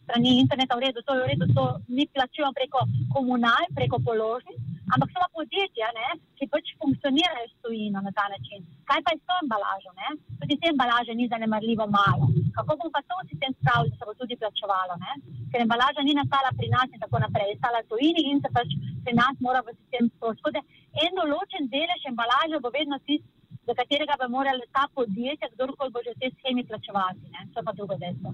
strani 0.08 0.40
interneta 0.40 0.76
v 0.76 0.88
redu, 0.88 1.04
to 1.04 1.12
je 1.12 1.20
v 1.24 1.28
redu, 1.28 1.44
to 1.52 1.64
mi 1.92 2.08
plačujemo 2.08 2.52
preko 2.56 2.78
komunal, 3.12 3.68
preko 3.76 4.00
položnic, 4.00 4.56
ampak 4.94 5.08
so 5.12 5.28
podjetja, 5.38 5.88
ne, 5.98 6.08
ki 6.38 6.48
pač 6.52 6.72
funkcionirajo 6.82 7.46
s 7.48 7.56
tujino 7.64 8.00
na 8.06 8.12
ta 8.18 8.26
način. 8.34 8.64
Kaj 8.88 9.00
pa 9.04 9.14
je 9.14 9.20
s 9.20 9.26
to 9.28 9.34
embalažo? 9.44 9.92
Ne? 10.00 10.08
Tudi 10.40 10.58
te 10.60 10.70
embalaže 10.74 11.14
ni 11.14 11.28
zanemarljivo 11.32 11.86
malo. 11.98 12.28
Kako 12.56 12.76
bomo 12.78 12.92
pa 12.96 13.02
to 13.08 13.16
sistem 13.30 13.52
spravili, 13.58 13.92
da 13.92 13.96
se 13.98 14.08
bo 14.08 14.14
tudi 14.20 14.40
plačevalo? 14.42 14.94
Ne? 15.04 15.12
Ker 15.52 15.64
embalaža 15.64 16.04
ni 16.04 16.14
nastala 16.20 16.52
pri 16.58 16.68
nas 16.74 16.88
in 16.92 17.02
tako 17.04 17.22
naprej, 17.24 17.52
je 17.52 17.60
stala 17.60 17.82
tujini 17.90 18.28
in 18.30 18.40
se 18.44 18.50
pač 18.58 18.76
pri 19.04 19.16
nas 19.20 19.34
mora 19.46 19.60
v 19.66 19.76
sistem 19.78 20.12
sprožiti 20.14 20.64
en 21.04 21.18
določen 21.20 21.68
delež 21.74 22.06
embalaže 22.10 22.62
bo 22.64 22.72
vedno 22.74 22.98
tisti, 23.06 23.28
za 23.68 23.74
katerega 23.76 24.16
bi 24.20 24.26
morali 24.32 24.64
ta 24.72 24.86
podjetja, 24.96 25.52
kdorkoli 25.54 25.92
bo 25.92 26.00
že 26.04 26.14
v 26.16 26.20
tej 26.22 26.30
schemi 26.36 26.64
plačevati. 26.64 27.24
Ne? 27.34 27.40
To 27.52 27.60
je 27.60 27.66
pa 27.66 27.72
drugo 27.76 27.98
dejstvo. 28.00 28.32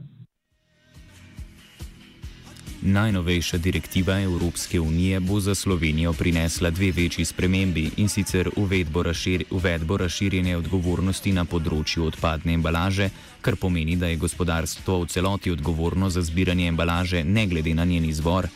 Najnovejša 2.86 3.56
direktiva 3.58 4.20
Evropske 4.20 4.80
unije 4.80 5.20
bo 5.20 5.40
za 5.40 5.54
Slovenijo 5.54 6.12
prinesla 6.12 6.70
dve 6.70 6.90
večji 6.92 7.24
spremembi 7.24 7.90
in 7.96 8.08
sicer 8.08 8.50
uvedbo, 8.56 9.02
razšir, 9.02 9.44
uvedbo 9.50 9.96
razširjene 9.96 10.56
odgovornosti 10.56 11.32
na 11.32 11.44
področju 11.44 12.04
odpadne 12.04 12.52
embalaže, 12.52 13.06
kar 13.40 13.56
pomeni, 13.56 13.96
da 13.96 14.10
je 14.12 14.18
gospodarstvo 14.20 14.98
v 15.00 15.06
celoti 15.08 15.50
odgovorno 15.50 16.10
za 16.10 16.22
zbiranje 16.22 16.66
embalaže, 16.68 17.22
ne 17.24 17.46
glede 17.46 17.72
na 17.74 17.84
njen 17.84 18.04
izvor. 18.04 18.48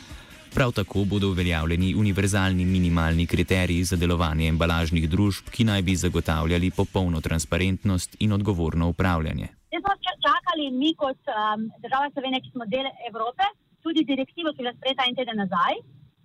Prav 0.53 0.71
tako 0.77 1.05
bodo 1.05 1.31
uveljavljeni 1.33 1.95
univerzalni 1.95 2.65
minimalni 2.65 3.25
kriteriji 3.27 3.83
za 3.83 3.95
delovanje 3.95 4.47
embalažnih 4.47 5.09
družb, 5.09 5.49
ki 5.49 5.63
naj 5.63 5.81
bi 5.81 5.95
zagotavljali 5.95 6.69
popolno 6.71 7.21
transparentnost 7.21 8.15
in 8.19 8.37
odgovorno 8.37 8.89
upravljanje. 8.89 9.47
Smo 9.73 9.93
čakali 10.27 10.69
mi 10.71 10.93
kot 10.95 11.17
um, 11.17 11.71
država 11.81 12.09
Slovenije, 12.13 12.41
ki 12.41 12.51
smo 12.51 12.65
del 12.65 12.85
Evrope, 13.09 13.49
tudi 13.85 14.05
direktivo, 14.11 14.51
ki 14.51 14.61
je 14.61 14.65
bila 14.65 14.75
sprejeta 14.77 15.07
en 15.07 15.17
teden 15.19 15.41
nazaj. 15.43 15.79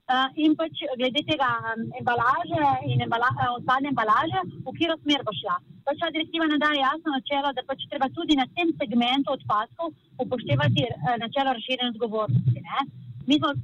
Uh, 0.05 0.29
in 0.45 0.53
pač 0.61 0.83
glede 1.01 1.23
tega 1.25 1.49
um, 1.73 1.85
embalaže 2.01 2.65
in 2.93 3.01
embala, 3.07 3.31
uh, 3.41 3.55
odpadne 3.57 3.89
embalaže, 3.89 4.43
v 4.61 4.73
katero 4.77 4.97
smer 5.01 5.25
bo 5.25 5.33
šla. 5.33 5.55
Pač 5.89 5.97
ta 6.03 6.11
direktiva 6.13 6.45
nam 6.51 6.61
daje 6.61 6.83
jasno 6.83 7.15
načelo, 7.15 7.53
da 7.57 7.65
pač 7.71 7.87
treba 7.89 8.11
tudi 8.13 8.37
na 8.37 8.45
tem 8.57 8.69
segmentu 8.81 9.33
odpadkov 9.33 9.95
upoštevati 10.25 10.85
uh, 10.91 11.17
načelo 11.25 11.57
razširjene 11.57 11.95
odgovornosti. 11.95 12.61
Mi 13.29 13.41
smo 13.41 13.57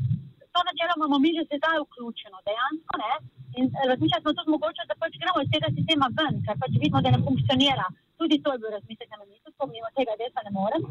to 0.55 0.61
načelo 0.71 0.97
imamo 0.97 1.19
mi 1.21 1.37
že 1.37 1.45
sedaj 1.53 1.85
vključeno. 1.85 2.41
Dejansko, 2.49 2.95
ne, 3.05 3.13
In 3.59 3.65
razmišljali 3.91 4.23
smo 4.23 4.33
tudi 4.39 4.51
mogoče, 4.55 4.83
da 4.91 4.95
pač 5.03 5.13
gremo 5.23 5.39
iz 5.43 5.49
tega 5.55 5.69
sistema 5.77 6.07
ven, 6.19 6.35
ker 6.47 6.57
pač 6.63 6.73
vidimo, 6.83 7.03
da 7.05 7.11
ne 7.15 7.21
funkcionira. 7.27 7.87
Tudi 8.21 8.37
to 8.45 8.53
je 8.53 8.61
bil 8.63 8.71
razmislek 8.77 9.09
na 9.11 9.19
ministrstvu, 9.23 9.40
mimo 9.67 9.89
tega 9.99 10.15
desa 10.21 10.45
ne 10.47 10.53
morem. 10.55 10.83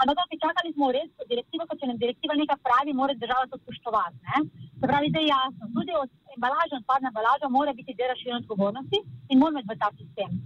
Ampak 0.00 0.16
ok, 0.22 0.32
čakali 0.44 0.72
smo 0.74 0.90
res 0.94 1.10
direktivo, 1.32 1.66
ko 1.66 1.76
če 1.78 1.88
nam 1.90 1.98
direktiva 2.02 2.36
nekaj 2.38 2.58
pravi, 2.66 2.94
mora 3.00 3.14
država 3.22 3.48
to 3.50 3.58
spoštovati. 3.62 4.18
Ne? 4.28 4.44
Se 4.80 4.86
pravi, 4.86 5.10
da 5.14 5.22
je 5.22 5.30
jasno, 5.32 5.70
tudi 5.76 5.96
od 6.02 6.10
embalaže, 6.36 6.78
odpadna 6.80 7.10
embalaža 7.12 7.50
mora 7.58 7.74
biti 7.78 7.96
del 7.98 8.12
razširjene 8.12 8.40
odgovornosti 8.44 9.02
in 9.32 9.42
moramo 9.42 9.64
iti 9.64 9.70
v 9.72 9.78
ta 9.82 9.90
sistem. 10.00 10.38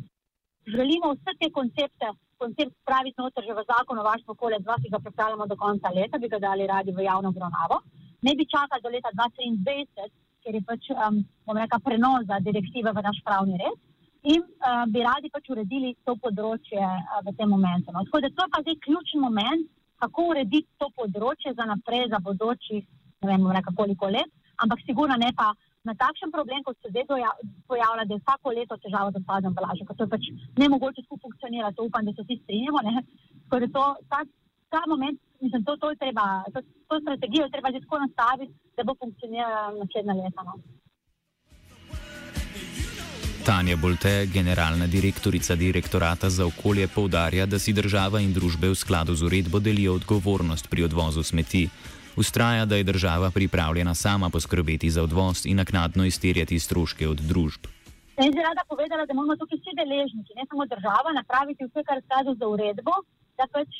Želimo 0.77 1.13
vse 1.15 1.37
te 1.41 1.51
koncepte, 1.59 2.09
koncept 2.43 2.73
spraviti 2.81 3.21
noter 3.21 3.45
že 3.47 3.59
v 3.59 3.67
zakon 3.73 3.99
o 3.99 4.07
varstvu 4.09 4.37
okolja, 4.37 4.63
dva, 4.65 4.79
ki 4.83 4.93
ga 4.95 5.03
pripravljamo 5.05 5.47
do 5.51 5.57
konca 5.65 5.93
leta, 5.99 6.19
bi 6.23 6.33
ga 6.33 6.39
dali 6.49 6.67
radi 6.75 6.95
v 6.97 7.07
javno 7.11 7.35
obravnavo. 7.35 7.83
Ne 8.27 8.35
bi 8.39 8.51
čakali 8.55 8.85
do 8.85 8.93
leta 8.95 9.11
2023, 9.21 10.11
ker 10.43 10.55
je 10.55 10.63
pač, 10.69 10.91
um, 10.95 11.23
bom 11.47 11.59
rekel, 11.59 11.83
prenos 11.87 12.31
direktive 12.49 12.95
v 12.95 13.03
naš 13.09 13.19
pravni 13.27 13.59
red 13.59 13.79
in 14.23 14.43
uh, 14.43 14.85
bi 14.87 15.03
radi 15.03 15.31
pač 15.35 15.51
uredili 15.51 15.97
to 16.07 16.15
področje 16.23 16.79
uh, 16.79 17.21
v 17.27 17.35
tem 17.39 17.51
momentu. 17.51 17.91
No. 17.91 18.05
Tako 18.07 18.23
da 18.23 18.31
to 18.31 18.47
je 18.47 18.53
pa 18.55 18.63
zdaj 18.63 18.79
ključni 18.87 19.21
moment, 19.21 19.67
kako 20.03 20.29
urediti 20.35 20.71
to 20.79 20.89
področje 20.99 21.55
za 21.59 21.67
naprej, 21.67 22.09
za 22.11 22.23
bodočih, 22.23 22.87
ne 23.23 23.29
vem, 23.31 23.51
rekel, 23.57 23.75
koliko 23.79 24.11
let, 24.11 24.31
ampak 24.63 24.83
sigurno 24.87 25.19
ne 25.19 25.31
pa 25.35 25.53
na 25.83 25.95
takšen 25.99 26.31
problem, 26.31 26.63
kot 26.63 26.79
se 26.79 26.91
zdaj 26.91 27.07
pojavlja, 27.71 28.07
da 28.07 28.15
je 28.15 28.21
vsako 28.23 28.55
leto 28.55 28.79
težava 28.83 29.11
z 29.11 29.19
odpadom 29.19 29.51
embalaže, 29.51 29.87
ker 29.87 29.99
to 29.99 30.07
je 30.07 30.13
pač 30.15 30.29
nemogoče 30.63 31.03
skupaj 31.03 31.25
funkcionira, 31.27 31.73
to 31.75 31.87
upam, 31.89 32.07
da 32.07 32.15
se 32.15 32.23
vsi 32.23 32.39
strinjamo. 32.43 32.83
Tako 33.49 33.61
da 33.65 33.71
to, 33.77 33.87
ta, 34.13 34.21
ta 34.75 34.83
moment, 34.93 35.19
mislim, 35.43 35.65
to, 35.67 35.77
to 35.83 35.91
je 35.91 35.99
treba, 36.05 36.27
to, 36.55 36.63
to 36.89 37.01
strategijo 37.03 37.49
je 37.49 37.55
treba 37.57 37.75
že 37.75 37.83
tako 37.83 37.99
nastaviti, 38.05 38.55
da 38.79 38.87
bo 38.87 38.95
funkcionirala 39.03 39.75
naslednja 39.81 40.15
leta. 40.23 40.47
No. 40.47 40.55
Tanja 43.43 43.75
Bolte, 43.77 44.27
generalna 44.31 44.87
direktorica 44.87 45.57
direktorata 45.59 46.31
za 46.31 46.47
okolje, 46.47 46.87
poudarja, 46.89 47.47
da 47.47 47.59
si 47.59 47.73
država 47.75 48.21
in 48.23 48.31
družbe 48.31 48.69
v 48.71 48.77
skladu 48.79 49.15
z 49.19 49.27
uredbo 49.27 49.59
delijo 49.59 49.97
odgovornost 49.99 50.71
pri 50.71 50.85
odvozu 50.87 51.23
smeti. 51.27 51.67
Ustraja, 52.17 52.67
da 52.67 52.77
je 52.77 52.87
država 52.87 53.31
pripravljena 53.35 53.95
sama 53.95 54.31
poskrbeti 54.31 54.91
za 54.91 55.03
odvoz 55.03 55.47
in 55.47 55.57
naknadno 55.57 56.05
izterjati 56.05 56.59
stroške 56.59 57.09
od 57.09 57.19
družb. 57.31 57.67
Jaz 58.19 58.31
bi 58.37 58.43
rada 58.47 58.63
povedala, 58.69 59.07
da 59.07 59.15
moramo 59.15 59.37
tukaj 59.37 59.59
vsi 59.59 59.75
deležniki, 59.81 60.39
ne 60.39 60.45
samo 60.51 60.67
država, 60.75 61.11
napraviti 61.21 61.67
vse, 61.67 61.83
kar 61.87 61.99
je 61.99 62.03
v 62.03 62.07
skladu 62.07 62.31
z 62.39 62.43
uredbo, 62.55 62.95
da 63.39 63.49
pač 63.51 63.71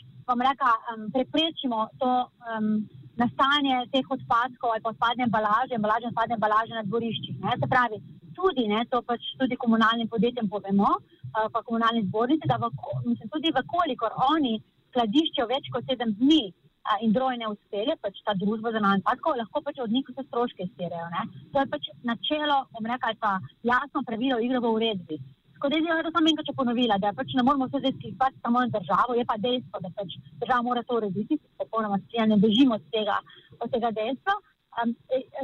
reka, 0.49 0.73
um, 0.91 1.07
preprečimo 1.15 1.87
to 2.03 2.11
um, 2.51 2.83
nastajanje 3.15 3.77
teh 3.95 4.07
odpadkov 4.17 4.75
ali 4.75 4.91
odpadne 4.91 5.23
embalaže, 5.29 5.79
embalaže 5.79 6.11
odpadne 6.11 6.35
embalaže 6.35 6.75
na 6.75 6.83
dvoriščih. 6.83 7.39
Se 7.63 7.69
pravi, 7.75 8.03
tudi, 8.37 8.67
ne, 8.69 8.85
to 8.91 9.03
pač 9.03 9.33
tudi 9.41 9.59
komunalnim 9.65 10.09
podjetjem 10.09 10.49
povemo, 10.49 10.91
uh, 10.97 11.47
pa 11.53 11.63
komunalni 11.67 12.05
zbornici, 12.09 12.49
da 12.49 12.59
v, 12.63 12.71
mislim, 13.07 13.31
tudi 13.33 13.55
vkolikor 13.57 14.17
oni 14.31 14.59
skladiščijo 14.93 15.47
več 15.51 15.71
kot 15.75 15.89
sedem 15.89 16.15
dni 16.21 16.43
uh, 16.53 16.99
in 17.05 17.13
droje 17.17 17.39
ne 17.43 17.53
uspele, 17.53 17.97
pač 18.05 18.23
ta 18.27 18.35
družba 18.39 18.73
za 18.73 18.83
nam 18.85 18.99
odpadkov, 19.01 19.39
lahko 19.41 19.63
pač 19.69 19.79
od 19.85 19.93
njih 19.93 20.09
vse 20.09 20.27
stroške 20.29 20.67
izterejo. 20.69 21.07
To 21.53 21.63
je 21.63 21.71
pač 21.75 21.93
načelo, 22.11 22.65
bom 22.75 22.91
rekel, 22.95 23.17
pa 23.21 23.39
jasno 23.75 24.05
pravilo 24.09 24.41
igre 24.43 24.61
v 24.61 24.75
uredbi. 24.79 25.21
Tako 25.63 25.71
da 25.71 25.77
je 25.79 26.05
to 26.05 26.11
samo 26.11 26.29
enkrat 26.29 26.57
ponovila, 26.59 26.97
da 26.99 27.13
pač 27.15 27.35
ne 27.39 27.43
moramo 27.47 27.69
vse 27.69 27.79
zdaj 27.79 27.93
sklicati 27.99 28.41
samo 28.43 28.61
na 28.61 28.69
državo, 28.77 29.15
je 29.15 29.25
pa 29.31 29.37
dejstvo, 29.39 29.79
da 29.85 29.91
pač 29.99 30.17
država 30.41 30.63
mora 30.69 30.83
to 30.83 30.97
urediti, 30.97 31.39
popolnoma 31.59 31.99
se 31.99 32.27
ne 32.27 32.39
držimo 32.45 32.75
od 32.81 32.89
tega, 32.95 33.19
od 33.63 33.71
tega 33.71 33.91
dejstva. 34.01 34.35
Um, 34.81 34.95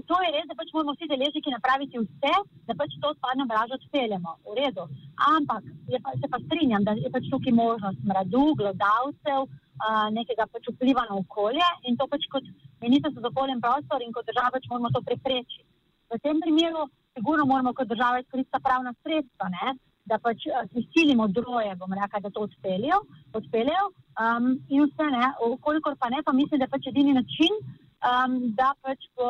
to 0.09 0.17
je 0.25 0.29
res, 0.33 0.47
da 0.49 0.57
pač 0.57 0.71
moramo 0.73 0.95
vsi 0.97 1.09
deležniki 1.11 1.53
napraviti 1.53 2.01
vse, 2.01 2.35
da 2.69 2.77
pač 2.79 2.95
to 3.01 3.11
odpadno 3.13 3.45
embalažo 3.45 3.77
odpeljemo. 3.77 4.37
V 4.49 4.57
redu. 4.57 4.87
Ampak 5.29 5.67
pa, 6.05 6.15
se 6.21 6.31
pa 6.33 6.41
strinjam, 6.47 6.87
da 6.87 6.95
je 6.97 7.11
pač 7.13 7.29
tukaj 7.33 7.53
možnost 7.53 8.01
smradu, 8.05 8.45
glodavcev, 8.61 9.45
uh, 9.45 10.07
nekega 10.17 10.49
pač 10.53 10.71
vpliva 10.73 11.05
na 11.11 11.19
okolje 11.21 11.69
in 11.85 11.99
to 12.01 12.09
pač 12.09 12.25
kot 12.33 12.47
ministrstvo 12.85 13.21
za 13.21 13.33
okolje 13.33 13.59
in 13.59 13.65
prostor 13.67 14.05
in 14.05 14.15
kot 14.17 14.31
država 14.31 14.57
pač 14.57 14.71
moramo 14.71 14.93
to 14.97 15.05
preprečiti. 15.11 15.67
V 16.09 16.17
tem 16.25 16.41
primeru 16.41 16.89
sigurno 17.13 17.45
moramo 17.45 17.75
kot 17.77 17.93
država 17.93 18.25
izkoristiti 18.25 18.65
pravna 18.65 18.95
sredstva, 19.03 19.53
ne? 19.53 19.77
da 20.09 20.17
pač 20.25 20.47
prisilimo 20.73 21.27
droje, 21.29 21.75
bom 21.77 21.93
rekel, 21.93 22.23
da 22.25 22.31
to 22.33 22.47
odpeljejo, 22.47 22.97
odpeljejo 23.37 23.89
um, 23.93 24.55
in 24.73 24.87
vse 24.87 25.09
ne. 25.13 25.27
Okolikor 25.45 25.99
pa 26.01 26.09
ne, 26.15 26.23
pa 26.25 26.33
mislim, 26.33 26.63
da 26.63 26.65
je 26.65 26.75
pač 26.75 26.89
edini 26.89 27.13
način, 27.13 27.59
um, 28.03 28.39
da 28.59 28.73
pač 28.83 29.09
po, 29.15 29.29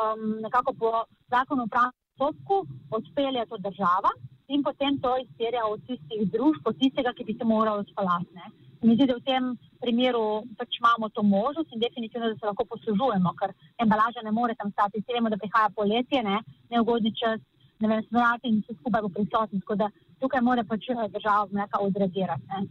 um, 0.00 0.40
nekako 0.44 0.72
po 0.72 0.90
zakonu 1.30 1.64
o 1.64 1.72
pravnem 1.72 2.00
postopku 2.20 2.66
odpelje 2.90 3.46
to 3.48 3.56
država 3.58 4.10
in 4.48 4.62
potem 4.62 4.98
to 5.00 5.16
izterja 5.24 5.62
od 5.66 5.80
tistih 5.86 6.30
družb, 6.32 6.62
od 6.64 6.78
tistega, 6.78 7.12
ki 7.16 7.24
bi 7.24 7.36
se 7.38 7.44
moral 7.44 7.78
odpeljati. 7.78 8.50
Mi 8.82 8.94
zdi, 8.96 9.06
da 9.06 9.14
v 9.14 9.24
tem 9.24 9.44
primeru 9.80 10.42
pač 10.58 10.78
imamo 10.80 11.08
to 11.08 11.22
možnost 11.22 11.72
in 11.72 11.80
definitivno, 11.80 12.28
da 12.32 12.36
se 12.36 12.48
lahko 12.48 12.64
poslužujemo, 12.72 13.32
ker 13.40 13.52
embalaža 13.84 14.24
ne 14.24 14.32
more 14.32 14.54
tam 14.54 14.72
stati. 14.72 15.00
Vsi 15.00 15.16
vemo, 15.16 15.30
da 15.30 15.36
prihaja 15.36 15.70
poletje, 15.76 16.22
ne, 16.22 16.40
neugodni 16.72 17.12
čas, 17.20 17.40
ne 17.80 17.88
vem, 17.88 18.02
smrati 18.08 18.48
in 18.48 18.62
vse 18.62 18.78
skupaj 18.80 19.04
bo 19.04 19.12
prisotno. 19.16 19.60
Tako 19.60 19.76
da 19.82 19.90
tukaj 20.20 20.42
mora 20.48 20.64
pač 20.64 20.88
država 21.16 21.46
nekaj 21.60 21.86
odreagirati. 21.86 22.64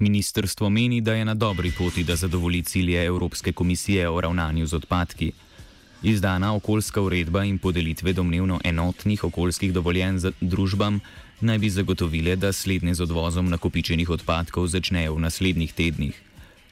Ministrstvo 0.00 0.70
meni, 0.70 1.00
da 1.00 1.12
je 1.14 1.24
na 1.24 1.34
dobri 1.34 1.72
poti, 1.78 2.04
da 2.04 2.16
zadovolji 2.16 2.62
cilje 2.62 3.04
Evropske 3.04 3.52
komisije 3.52 4.08
o 4.08 4.20
ravnanju 4.20 4.66
z 4.66 4.74
odpadki. 4.74 5.32
Izdana 6.02 6.54
okoljska 6.54 7.02
uredba 7.02 7.44
in 7.44 7.58
podelitve 7.58 8.12
domnevno 8.12 8.60
enotnih 8.64 9.24
okoljskih 9.24 9.72
dovoljenj 9.72 10.18
družbam 10.40 11.00
naj 11.40 11.58
bi 11.58 11.70
zagotovile, 11.70 12.36
da 12.36 12.52
slednje 12.52 12.94
z 12.94 13.02
odvozom 13.02 13.50
nakopičenih 13.50 14.10
odpadkov 14.10 14.66
začnejo 14.66 15.14
v 15.14 15.20
naslednjih 15.20 15.72
tednih. 15.72 16.22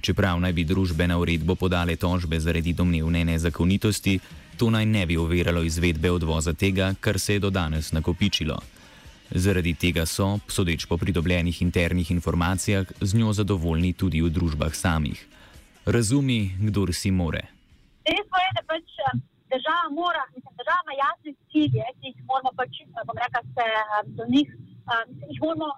Čeprav 0.01 0.41
naj 0.41 0.53
bi 0.53 0.65
družbe 0.65 1.07
na 1.07 1.19
uredbo 1.19 1.55
podale 1.55 1.97
tožbe 1.97 2.41
zaradi 2.41 2.73
domnevne 2.73 3.25
nezakonitosti, 3.25 4.19
to 4.57 4.71
naj 4.71 4.87
ne 4.87 5.07
bi 5.07 5.17
overalo 5.17 5.63
izvedbe 5.63 6.11
odvoza 6.11 6.53
tega, 6.53 6.95
kar 7.01 7.21
se 7.21 7.37
je 7.37 7.45
do 7.45 7.51
danes 7.51 7.93
nakopičilo. 7.93 8.61
Zaradi 9.29 9.75
tega 9.77 10.07
so, 10.09 10.39
sodeč 10.49 10.87
po 10.89 10.97
pridobljenih 10.97 11.63
internih 11.63 12.11
informacijah, 12.11 12.87
z 13.01 13.15
njo 13.15 13.33
zadovoljni 13.33 13.93
tudi 13.93 14.23
v 14.25 14.31
družbah 14.33 14.73
samih. 14.73 15.21
Razumi, 15.85 16.57
kdo 16.61 16.89
si 16.93 17.11
more. 17.11 17.43
Dejstvo 18.09 18.39
je, 18.45 18.51
da 18.57 18.63
pač 18.73 18.89
eh, 19.05 19.21
država 19.53 19.87
mora, 20.01 20.25
mislim, 20.35 20.53
država 20.61 20.81
ima 20.85 20.95
jasne 21.05 21.31
cilje, 21.53 21.85
ki 22.01 22.07
jih 22.09 22.19
moramo 22.31 22.53
pač, 22.61 22.73
eh, 22.81 23.05
bom 23.09 23.17
rekel, 23.25 23.45
se 23.57 23.67
eh, 23.69 24.01
do 24.19 24.25
njih, 24.33 24.49
jih 25.33 25.41
moramo, 25.45 25.69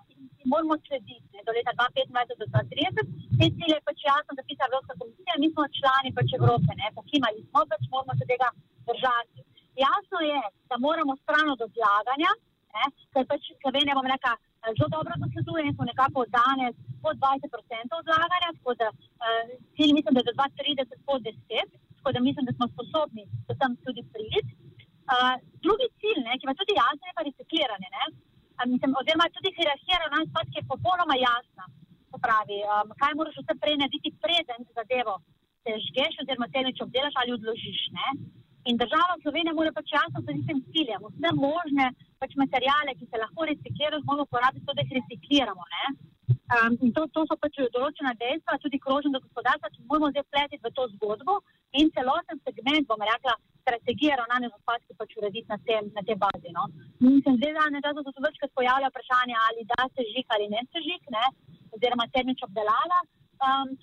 moramo 0.52 0.74
slediti 0.86 1.34
ne, 1.34 1.42
do 1.46 1.52
leta 1.56 1.72
2025 1.74 2.42
do 2.42 2.46
2030. 2.54 3.02
Te 3.38 3.46
cilje 3.56 3.74
je 3.78 3.86
pač 3.88 3.98
jasno 4.10 4.32
zapisala 4.40 4.70
Evropska 4.70 4.94
komisija, 5.00 5.40
mi 5.42 5.48
smo 5.50 5.62
člani 5.78 6.10
pač 6.18 6.28
Evrope, 6.38 6.70
ne, 6.80 6.86
pokimali 6.98 7.40
smo, 7.48 7.60
pač 7.72 7.82
moramo 7.94 8.14
se 8.20 8.24
tega 8.32 8.48
držati. 8.90 9.38
Jasno 9.86 10.18
je, 10.30 10.40
da 10.70 10.74
moramo 10.86 11.12
stran 11.22 11.46
od 11.54 11.60
odlaganja, 11.68 12.30
ker 13.14 13.24
pač 13.30 13.42
Slovenija, 13.62 13.96
bom 13.98 14.08
rekla, 14.14 14.32
zelo 14.76 14.88
dobro 14.96 15.12
zasleduje 15.22 15.62
in 15.66 15.74
smo 15.74 15.84
nekako 15.92 16.20
danes 16.38 16.74
pod 17.04 17.14
20% 17.24 18.00
odlaganja, 18.02 18.56
tako 18.58 18.72
da 18.80 18.88
uh, 18.92 19.46
cilj 19.76 19.92
mislim, 19.96 20.12
da 20.14 20.20
je 20.20 20.28
do 20.30 20.34
2030 20.40 21.06
pod 21.08 21.20
10, 21.22 21.78
tako 21.96 22.10
da 22.14 22.20
mislim, 22.28 22.44
da 22.46 22.52
smo 22.56 22.66
sposobni 22.74 23.24
do 23.48 23.54
tam 23.60 23.72
tudi 23.84 24.02
priti. 24.14 24.52
Uh, 25.10 25.34
drugi 25.64 25.86
cilj, 26.00 26.20
ne, 26.26 26.32
ki 26.38 26.44
ima 26.46 26.54
tudi 26.60 26.78
jasno, 26.82 27.04
je 27.06 27.16
pa 27.18 27.26
recikliranje. 27.28 27.88
Ne, 27.96 28.04
uh, 28.10 28.66
mislim, 28.72 28.90
oziroma 29.00 29.34
tudi 29.36 29.56
hierarhija 29.56 29.96
ravnanj 30.02 30.26
s 30.28 30.34
patki 30.36 30.56
je 30.60 30.70
popolnoma 30.72 31.16
jasna. 31.28 31.64
To 32.10 32.16
pravi, 32.26 32.58
um, 32.66 32.88
kaj 33.00 33.12
moraš 33.18 33.36
vse 33.40 33.54
prej 33.62 33.76
narediti, 33.80 34.18
preden 34.24 34.60
zadevo 34.78 35.14
težkeš, 35.66 36.20
oziroma 36.22 36.48
te 36.52 36.60
neč 36.66 36.78
obdelaš 36.86 37.14
ali 37.20 37.36
odložiš. 37.38 37.82
Ne. 37.98 38.08
In 38.68 38.76
država 38.76 39.14
Slovenija 39.22 39.54
mora 39.56 39.72
pač 39.72 39.92
jasno 39.98 40.20
za 40.20 40.32
tistim 40.36 40.58
ciljem, 40.72 41.04
vse 41.16 41.30
možne 41.46 41.86
pač 42.20 42.34
materijale, 42.42 42.94
ki 42.98 43.06
se 43.08 43.20
lahko 43.22 43.46
reciklirajo, 43.50 44.02
moramo 44.04 44.26
uporabiti, 44.28 44.66
to, 44.66 44.74
da 44.76 44.84
jih 44.84 44.96
recikliramo. 44.98 45.64
Um, 46.50 46.76
in 46.84 46.92
to, 46.96 47.06
to 47.14 47.22
so 47.30 47.36
pač 47.40 47.56
določena 47.76 48.12
dejstva, 48.20 48.58
tudi 48.64 48.82
krožnega 48.84 49.22
gospodarstva, 49.24 49.70
ki 49.74 49.86
moramo 49.86 50.10
zdaj 50.12 50.26
pletiti 50.34 50.64
v 50.66 50.72
to 50.76 50.86
zgodbo 50.96 51.38
in 51.80 51.90
celoten 51.96 52.42
segment, 52.44 52.88
bom 52.90 53.02
rekla, 53.12 53.36
strategije 53.62 54.18
ravnanja 54.18 54.50
z 54.50 54.58
odpadki 54.58 54.96
pač 55.00 55.14
urediti 55.20 55.48
na, 55.52 55.58
tem, 55.68 55.88
na 55.96 56.02
te 56.08 56.16
bazi. 56.24 56.52
No. 56.56 56.66
Mislim, 57.06 57.38
da 57.40 57.68
ne 57.70 57.80
da 57.84 57.94
se 57.94 58.26
večkrat 58.26 58.52
pojavlja 58.58 58.90
vprašanje, 58.90 59.36
ali 59.46 59.68
da 59.72 59.88
se 59.94 60.06
žig 60.12 60.26
ali 60.36 60.50
ne 60.54 60.62
se 60.72 60.82
žig, 60.88 61.02
ne, 61.16 61.24
oziroma 61.76 62.10
termič 62.16 62.42
obdelava. 62.48 63.00
Um, 63.40 63.76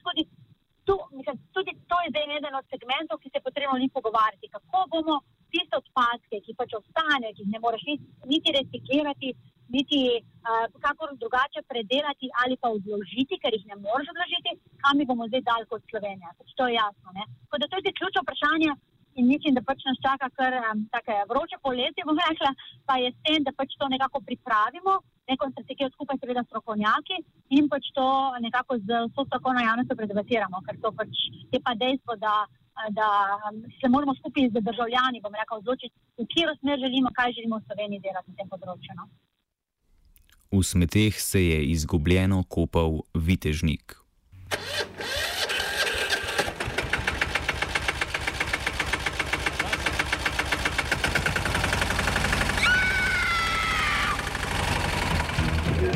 tu, 0.87 0.95
mislim, 1.17 1.35
tudi 1.55 1.71
to 1.89 1.95
je 2.01 2.11
zdaj 2.11 2.37
eden 2.37 2.55
od 2.59 2.65
segmentov, 2.73 3.19
ki 3.21 3.29
se 3.29 3.37
je 3.37 3.47
potrebno 3.47 3.81
njih 3.81 3.91
pogovarjati. 3.97 4.53
Kako 4.55 4.79
bomo 4.93 5.15
tiste 5.53 5.75
odpadke, 5.81 6.35
ki 6.45 6.57
pač 6.59 6.71
ostanejo, 6.79 7.35
ki 7.35 7.43
jih 7.43 7.53
ne 7.55 7.59
moreš 7.65 7.83
niti 8.31 8.55
reciklirati, 8.59 9.29
niti 9.75 9.99
uh, 10.15 10.65
kakor 10.85 11.09
drugače 11.23 11.61
predelati 11.71 12.27
ali 12.41 12.55
pa 12.61 12.71
odložiti, 12.77 13.39
ker 13.41 13.51
jih 13.57 13.65
ne 13.71 13.77
moreš 13.85 14.11
odložiti, 14.13 14.55
kam 14.83 14.99
jih 14.99 15.09
bomo 15.11 15.27
zdaj 15.29 15.43
dali 15.49 15.65
kot 15.71 15.83
Slovenija. 15.91 16.35
Pač 16.39 16.55
to 16.57 16.67
je 16.67 16.77
jasno. 16.81 17.09
Tako 17.43 17.57
da 17.61 17.69
to 17.71 17.75
je 17.77 17.97
ključno 17.99 18.23
vprašanje 18.23 18.71
in 19.19 19.25
mislim, 19.33 19.53
da 19.57 19.67
pač 19.69 19.79
nas 19.89 19.99
čaka 20.07 20.27
kar 20.39 20.53
um, 20.61 20.87
tako 20.95 21.19
vroče 21.31 21.57
poletje, 21.67 22.07
bom 22.07 22.19
rekla, 22.29 22.51
pa 22.87 22.99
je 23.03 23.11
s 23.15 23.17
tem, 23.25 23.39
da 23.47 23.51
pač 23.59 23.75
to 23.79 23.85
nekako 23.95 24.21
pripravimo, 24.27 24.93
neko 25.29 25.49
strategijo 25.51 25.89
skupaj 25.93 26.17
seveda 26.21 26.43
strokovnjaki 26.47 27.17
in 27.57 27.69
pač 27.71 27.91
to 27.97 28.07
nekako 28.45 28.79
z 28.85 29.01
vso 29.09 29.25
strokovno 29.27 29.63
javnostjo 29.63 29.99
predebatiramo, 29.99 30.61
ker 30.65 30.79
to 30.83 30.91
pač 30.99 31.11
je 31.53 31.59
pa 31.65 31.73
dejstvo, 31.83 32.15
da, 32.25 32.35
da 32.99 33.09
se 33.79 33.91
moramo 33.93 34.15
skupaj 34.19 34.49
z 34.55 34.63
državljani, 34.69 35.23
bom 35.23 35.35
rekla, 35.41 35.61
odločiti, 35.61 35.95
v 36.17 36.25
katero 36.25 36.55
smer 36.61 36.79
želimo, 36.85 37.13
kaj 37.19 37.35
želimo 37.37 37.59
v 37.59 37.67
Sloveniji 37.67 38.03
delati 38.07 38.31
na 38.31 38.37
tem 38.39 38.49
področju. 38.53 38.97
No? 38.99 39.09
V 40.51 40.63
smeteh 40.63 41.15
se 41.19 41.43
je 41.43 41.59
izgubljeno 41.75 42.43
kopal 42.47 43.01
vitežnik. 43.13 43.97